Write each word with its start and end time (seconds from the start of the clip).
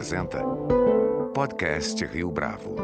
apresenta 0.00 0.42
Podcast 1.34 2.02
Rio 2.06 2.30
Bravo. 2.30 2.74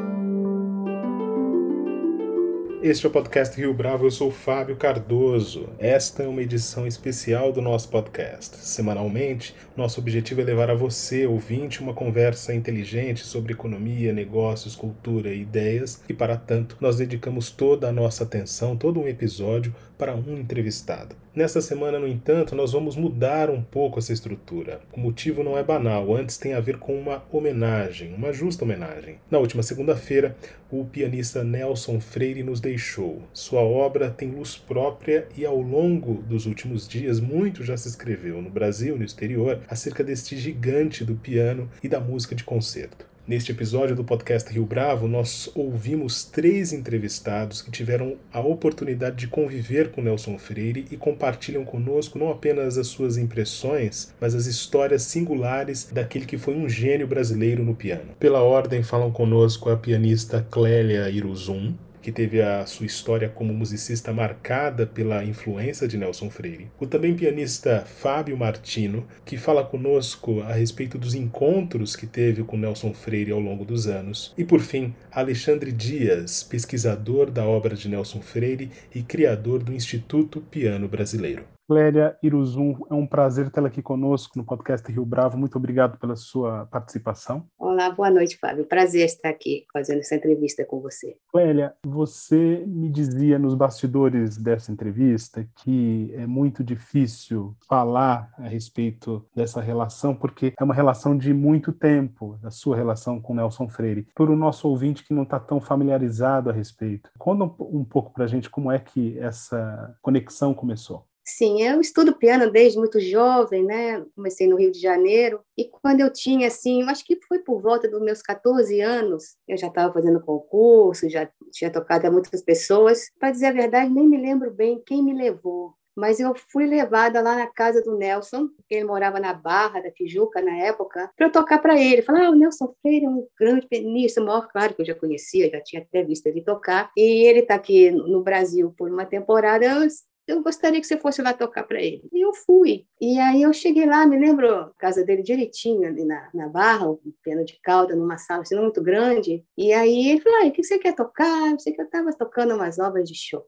Este 2.82 3.06
é 3.06 3.08
o 3.08 3.12
podcast 3.12 3.58
Rio 3.58 3.72
Bravo, 3.72 4.04
eu 4.04 4.10
sou 4.10 4.30
Fábio 4.30 4.76
Cardoso. 4.76 5.70
Esta 5.78 6.24
é 6.24 6.28
uma 6.28 6.42
edição 6.42 6.86
especial 6.86 7.50
do 7.50 7.62
nosso 7.62 7.88
podcast. 7.88 8.58
Semanalmente, 8.58 9.56
nosso 9.74 9.98
objetivo 9.98 10.42
é 10.42 10.44
levar 10.44 10.70
a 10.70 10.74
você, 10.74 11.26
ouvinte, 11.26 11.80
uma 11.80 11.94
conversa 11.94 12.54
inteligente 12.54 13.24
sobre 13.24 13.54
economia, 13.54 14.12
negócios, 14.12 14.76
cultura 14.76 15.32
e 15.32 15.40
ideias, 15.40 16.02
e 16.06 16.12
para 16.12 16.36
tanto, 16.36 16.76
nós 16.78 16.98
dedicamos 16.98 17.50
toda 17.50 17.88
a 17.88 17.92
nossa 17.92 18.24
atenção, 18.24 18.76
todo 18.76 19.00
um 19.00 19.08
episódio, 19.08 19.74
para 19.96 20.14
um 20.14 20.38
entrevistado. 20.38 21.16
Nesta 21.34 21.60
semana, 21.60 21.98
no 21.98 22.08
entanto, 22.08 22.54
nós 22.54 22.72
vamos 22.72 22.96
mudar 22.96 23.50
um 23.50 23.62
pouco 23.62 23.98
essa 23.98 24.12
estrutura. 24.12 24.80
O 24.92 24.98
motivo 24.98 25.42
não 25.42 25.58
é 25.58 25.62
banal, 25.62 26.14
antes 26.14 26.38
tem 26.38 26.54
a 26.54 26.60
ver 26.60 26.78
com 26.78 26.98
uma 26.98 27.22
homenagem, 27.30 28.14
uma 28.14 28.32
justa 28.32 28.64
homenagem. 28.64 29.18
Na 29.30 29.38
última 29.38 29.62
segunda-feira, 29.62 30.36
o 30.70 30.84
pianista 30.84 31.44
Nelson 31.44 32.00
Freire 32.00 32.42
nos 32.42 32.60
deixou. 32.60 33.22
Sua 33.32 33.60
obra 33.60 34.10
tem 34.10 34.30
luz 34.30 34.56
própria 34.56 35.28
e 35.36 35.44
ao 35.44 35.60
longo 35.60 36.22
dos 36.22 36.46
últimos 36.46 36.88
dias 36.88 37.20
muito 37.20 37.62
já 37.62 37.76
se 37.76 37.88
escreveu 37.88 38.40
no 38.40 38.50
Brasil 38.50 38.96
e 38.96 38.98
no 38.98 39.04
exterior 39.04 39.60
acerca 39.68 40.02
deste 40.02 40.36
gigante 40.36 41.04
do 41.04 41.16
piano 41.16 41.70
e 41.82 41.88
da 41.88 42.00
música 42.00 42.34
de 42.34 42.44
concerto. 42.44 43.06
Neste 43.28 43.50
episódio 43.50 43.96
do 43.96 44.04
podcast 44.04 44.52
Rio 44.52 44.64
Bravo, 44.64 45.08
nós 45.08 45.50
ouvimos 45.52 46.22
três 46.22 46.72
entrevistados 46.72 47.60
que 47.60 47.72
tiveram 47.72 48.14
a 48.32 48.38
oportunidade 48.38 49.16
de 49.16 49.26
conviver 49.26 49.90
com 49.90 50.00
Nelson 50.00 50.38
Freire 50.38 50.86
e 50.92 50.96
compartilham 50.96 51.64
conosco 51.64 52.20
não 52.20 52.30
apenas 52.30 52.78
as 52.78 52.86
suas 52.86 53.16
impressões, 53.16 54.14
mas 54.20 54.32
as 54.32 54.46
histórias 54.46 55.02
singulares 55.02 55.90
daquele 55.92 56.24
que 56.24 56.38
foi 56.38 56.54
um 56.54 56.68
gênio 56.68 57.08
brasileiro 57.08 57.64
no 57.64 57.74
piano. 57.74 58.14
Pela 58.20 58.42
ordem, 58.42 58.84
falam 58.84 59.10
conosco 59.10 59.70
a 59.70 59.76
pianista 59.76 60.46
Clélia 60.48 61.10
Iruzum, 61.10 61.74
que 62.06 62.12
teve 62.12 62.40
a 62.40 62.64
sua 62.66 62.86
história 62.86 63.28
como 63.28 63.52
musicista 63.52 64.12
marcada 64.12 64.86
pela 64.86 65.24
influência 65.24 65.88
de 65.88 65.98
Nelson 65.98 66.30
Freire. 66.30 66.70
O 66.78 66.86
também 66.86 67.16
pianista 67.16 67.80
Fábio 67.80 68.36
Martino, 68.36 69.04
que 69.24 69.36
fala 69.36 69.64
conosco 69.64 70.40
a 70.42 70.52
respeito 70.52 70.98
dos 70.98 71.16
encontros 71.16 71.96
que 71.96 72.06
teve 72.06 72.44
com 72.44 72.56
Nelson 72.56 72.94
Freire 72.94 73.32
ao 73.32 73.40
longo 73.40 73.64
dos 73.64 73.88
anos. 73.88 74.32
E 74.38 74.44
por 74.44 74.60
fim, 74.60 74.94
Alexandre 75.10 75.72
Dias, 75.72 76.44
pesquisador 76.44 77.28
da 77.28 77.44
obra 77.44 77.74
de 77.74 77.88
Nelson 77.88 78.20
Freire 78.20 78.70
e 78.94 79.02
criador 79.02 79.60
do 79.64 79.72
Instituto 79.72 80.40
Piano 80.40 80.86
Brasileiro. 80.86 81.55
Clélia 81.68 82.16
Iruzum, 82.22 82.76
é 82.88 82.94
um 82.94 83.06
prazer 83.06 83.50
tê-la 83.50 83.66
aqui 83.66 83.82
conosco 83.82 84.38
no 84.38 84.44
podcast 84.44 84.90
Rio 84.90 85.04
Bravo. 85.04 85.36
Muito 85.36 85.56
obrigado 85.56 85.98
pela 85.98 86.14
sua 86.14 86.64
participação. 86.66 87.44
Olá, 87.58 87.90
boa 87.90 88.08
noite, 88.08 88.38
Fábio. 88.38 88.64
Prazer 88.64 89.04
estar 89.04 89.30
aqui 89.30 89.66
fazendo 89.72 89.98
essa 89.98 90.14
entrevista 90.14 90.64
com 90.64 90.80
você. 90.80 91.16
Clélia, 91.32 91.74
você 91.84 92.62
me 92.68 92.88
dizia 92.88 93.36
nos 93.36 93.54
bastidores 93.54 94.36
dessa 94.36 94.70
entrevista 94.70 95.44
que 95.56 96.12
é 96.14 96.24
muito 96.24 96.62
difícil 96.62 97.56
falar 97.68 98.32
a 98.38 98.46
respeito 98.46 99.26
dessa 99.34 99.60
relação, 99.60 100.14
porque 100.14 100.54
é 100.56 100.62
uma 100.62 100.74
relação 100.74 101.18
de 101.18 101.34
muito 101.34 101.72
tempo, 101.72 102.38
a 102.44 102.50
sua 102.52 102.76
relação 102.76 103.20
com 103.20 103.34
Nelson 103.34 103.68
Freire. 103.68 104.06
Para 104.14 104.30
o 104.30 104.36
nosso 104.36 104.68
ouvinte 104.68 105.02
que 105.02 105.12
não 105.12 105.24
está 105.24 105.40
tão 105.40 105.60
familiarizado 105.60 106.48
a 106.48 106.52
respeito, 106.52 107.10
conta 107.18 107.44
um 107.64 107.84
pouco 107.84 108.12
para 108.12 108.22
a 108.22 108.28
gente 108.28 108.48
como 108.48 108.70
é 108.70 108.78
que 108.78 109.18
essa 109.18 109.96
conexão 110.00 110.54
começou. 110.54 111.04
Sim, 111.28 111.60
eu 111.60 111.80
estudo 111.80 112.14
piano 112.16 112.48
desde 112.52 112.78
muito 112.78 113.00
jovem, 113.00 113.64
né? 113.64 114.00
Comecei 114.14 114.46
no 114.46 114.56
Rio 114.56 114.70
de 114.70 114.78
Janeiro 114.78 115.40
e 115.58 115.68
quando 115.68 116.00
eu 116.00 116.12
tinha 116.12 116.46
assim, 116.46 116.84
acho 116.84 117.04
que 117.04 117.18
foi 117.26 117.40
por 117.40 117.60
volta 117.60 117.88
dos 117.88 118.00
meus 118.00 118.22
14 118.22 118.80
anos, 118.80 119.36
eu 119.48 119.56
já 119.56 119.66
estava 119.66 119.92
fazendo 119.92 120.20
concurso, 120.20 121.10
já 121.10 121.28
tinha 121.52 121.68
tocado 121.68 122.06
a 122.06 122.10
muitas 122.12 122.40
pessoas. 122.42 123.10
Para 123.18 123.32
dizer 123.32 123.46
a 123.46 123.52
verdade, 123.52 123.92
nem 123.92 124.08
me 124.08 124.16
lembro 124.16 124.52
bem 124.52 124.80
quem 124.86 125.02
me 125.02 125.12
levou, 125.12 125.74
mas 125.96 126.20
eu 126.20 126.32
fui 126.52 126.64
levada 126.64 127.20
lá 127.20 127.34
na 127.34 127.48
casa 127.48 127.82
do 127.82 127.96
Nelson, 127.96 128.48
ele 128.70 128.84
morava 128.84 129.18
na 129.18 129.34
Barra 129.34 129.80
da 129.80 129.90
Tijuca 129.90 130.40
na 130.40 130.56
época, 130.58 131.10
para 131.16 131.26
eu 131.26 131.32
tocar 131.32 131.58
para 131.58 131.76
ele. 131.76 132.02
Falar, 132.02 132.26
ah, 132.26 132.30
o 132.30 132.36
Nelson 132.36 132.72
Freire 132.80 133.06
é 133.06 133.08
um 133.08 133.26
grande 133.36 133.66
pianista, 133.66 134.20
maior, 134.20 134.46
claro 134.46 134.74
que 134.74 134.82
eu 134.82 134.86
já 134.86 134.94
conhecia, 134.94 135.50
já 135.50 135.60
tinha 135.60 135.82
até 135.82 136.04
visto 136.04 136.26
ele 136.28 136.42
tocar, 136.42 136.88
e 136.96 137.26
ele 137.26 137.40
está 137.40 137.56
aqui 137.56 137.90
no 137.90 138.22
Brasil 138.22 138.72
por 138.78 138.88
uma 138.88 139.04
temporada. 139.04 139.64
Eu 139.64 139.88
eu 140.26 140.42
gostaria 140.42 140.80
que 140.80 140.86
você 140.86 140.96
fosse 140.96 141.22
lá 141.22 141.32
tocar 141.32 141.64
para 141.64 141.80
ele. 141.80 142.08
E 142.12 142.20
eu 142.24 142.32
fui. 142.34 142.86
E 143.00 143.18
aí 143.18 143.42
eu 143.42 143.52
cheguei 143.52 143.86
lá, 143.86 144.06
me 144.06 144.18
lembro 144.18 144.48
a 144.48 144.70
casa 144.78 145.04
dele 145.04 145.22
direitinho, 145.22 145.86
ali 145.86 146.04
na, 146.04 146.28
na 146.34 146.48
barra, 146.48 146.90
um 146.90 146.98
piano 147.22 147.44
de 147.44 147.58
cauda, 147.62 147.94
numa 147.94 148.18
sala 148.18 148.42
assim, 148.42 148.56
muito 148.56 148.82
grande. 148.82 149.44
E 149.56 149.72
aí 149.72 150.08
ele 150.10 150.20
falou, 150.20 150.46
o 150.46 150.52
que 150.52 150.62
você 150.62 150.78
quer 150.78 150.94
tocar? 150.94 151.52
Eu 151.52 151.58
sei 151.58 151.72
que 151.72 151.80
eu 151.80 151.84
estava 151.84 152.10
tocando 152.12 152.54
umas 152.54 152.78
obras 152.78 153.08
de 153.08 153.14
Chopin, 153.14 153.44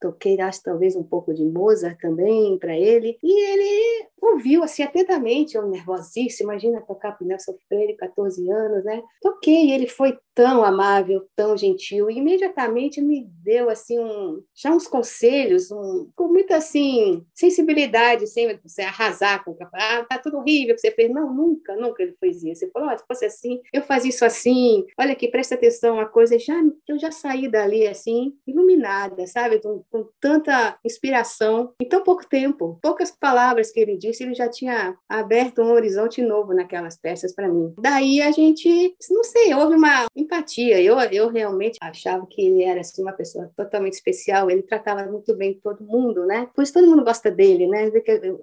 toquei, 0.00 0.40
acho, 0.40 0.62
talvez 0.62 0.96
um 0.96 1.04
pouco 1.04 1.32
de 1.32 1.44
Mozart 1.44 1.98
também 2.00 2.58
para 2.58 2.76
ele. 2.76 3.18
E 3.22 3.50
ele 3.52 4.08
ouviu, 4.20 4.62
assim, 4.62 4.82
atentamente, 4.82 5.56
eu 5.56 5.66
nervosíssima, 5.66 6.52
imagina 6.52 6.80
tocar 6.82 7.12
para 7.12 7.24
o 7.24 7.28
Nelson 7.28 7.56
Freire, 7.68 7.96
14 7.96 8.50
anos, 8.50 8.84
né? 8.84 9.02
Toquei, 9.20 9.72
ele 9.72 9.86
foi 9.86 10.18
tão 10.34 10.62
amável, 10.62 11.26
tão 11.34 11.56
gentil, 11.56 12.10
e 12.10 12.18
imediatamente 12.18 13.00
me 13.00 13.26
deu, 13.42 13.70
assim, 13.70 13.98
um, 13.98 14.42
já 14.54 14.70
uns 14.70 14.86
conselhos, 14.86 15.70
um, 15.70 16.10
com, 16.14 16.28
muita 16.28 16.56
assim 16.56 17.24
sensibilidade, 17.34 18.26
sem 18.26 18.58
você 18.58 18.82
arrasar 18.82 19.42
com 19.42 19.52
o 19.52 19.56
ah, 19.72 20.04
tá 20.04 20.18
tudo 20.18 20.36
horrível 20.36 20.74
que 20.74 20.80
você 20.80 20.90
fez. 20.90 21.10
Não, 21.10 21.32
nunca, 21.32 21.74
nunca 21.76 22.02
ele 22.02 22.14
fez 22.20 22.42
isso. 22.42 22.60
Você 22.60 22.70
falou, 22.70 22.90
oh, 22.92 22.98
se 22.98 23.04
fosse 23.06 23.24
assim, 23.24 23.60
eu 23.72 23.82
fazia 23.82 24.10
isso 24.10 24.24
assim. 24.24 24.84
Olha 24.98 25.12
aqui, 25.12 25.28
presta 25.28 25.54
atenção, 25.54 25.98
a 25.98 26.06
coisa 26.06 26.38
já 26.38 26.54
eu 26.86 26.98
já 26.98 27.10
saí 27.10 27.48
dali 27.48 27.86
assim 27.86 28.34
iluminada, 28.46 29.26
sabe, 29.26 29.60
com, 29.60 29.82
com 29.90 30.08
tanta 30.20 30.78
inspiração 30.84 31.72
em 31.80 31.88
tão 31.88 32.02
pouco 32.02 32.28
tempo, 32.28 32.78
poucas 32.82 33.10
palavras 33.10 33.70
que 33.70 33.80
ele 33.80 33.96
disse, 34.10 34.24
ele 34.24 34.34
já 34.34 34.48
tinha 34.48 34.96
aberto 35.08 35.62
um 35.62 35.72
horizonte 35.72 36.20
novo 36.20 36.52
naquelas 36.52 36.96
peças 36.96 37.34
para 37.34 37.48
mim. 37.48 37.72
Daí 37.78 38.20
a 38.20 38.30
gente, 38.32 38.96
não 39.10 39.22
sei, 39.22 39.54
houve 39.54 39.76
uma 39.76 40.06
empatia. 40.16 40.82
Eu 40.82 40.96
eu 41.12 41.28
realmente 41.28 41.78
achava 41.80 42.26
que 42.28 42.42
ele 42.42 42.64
era 42.64 42.80
assim 42.80 43.02
uma 43.02 43.12
pessoa 43.12 43.50
totalmente 43.56 43.94
especial. 43.94 44.50
Ele 44.50 44.62
tratava 44.62 45.04
muito 45.04 45.36
bem 45.36 45.58
todo 45.62 45.76
todo 45.76 45.84
mundo, 45.84 46.24
né? 46.26 46.48
Por 46.54 46.62
isso 46.62 46.72
todo 46.72 46.86
mundo 46.86 47.04
gosta 47.04 47.30
dele, 47.30 47.66
né? 47.66 47.90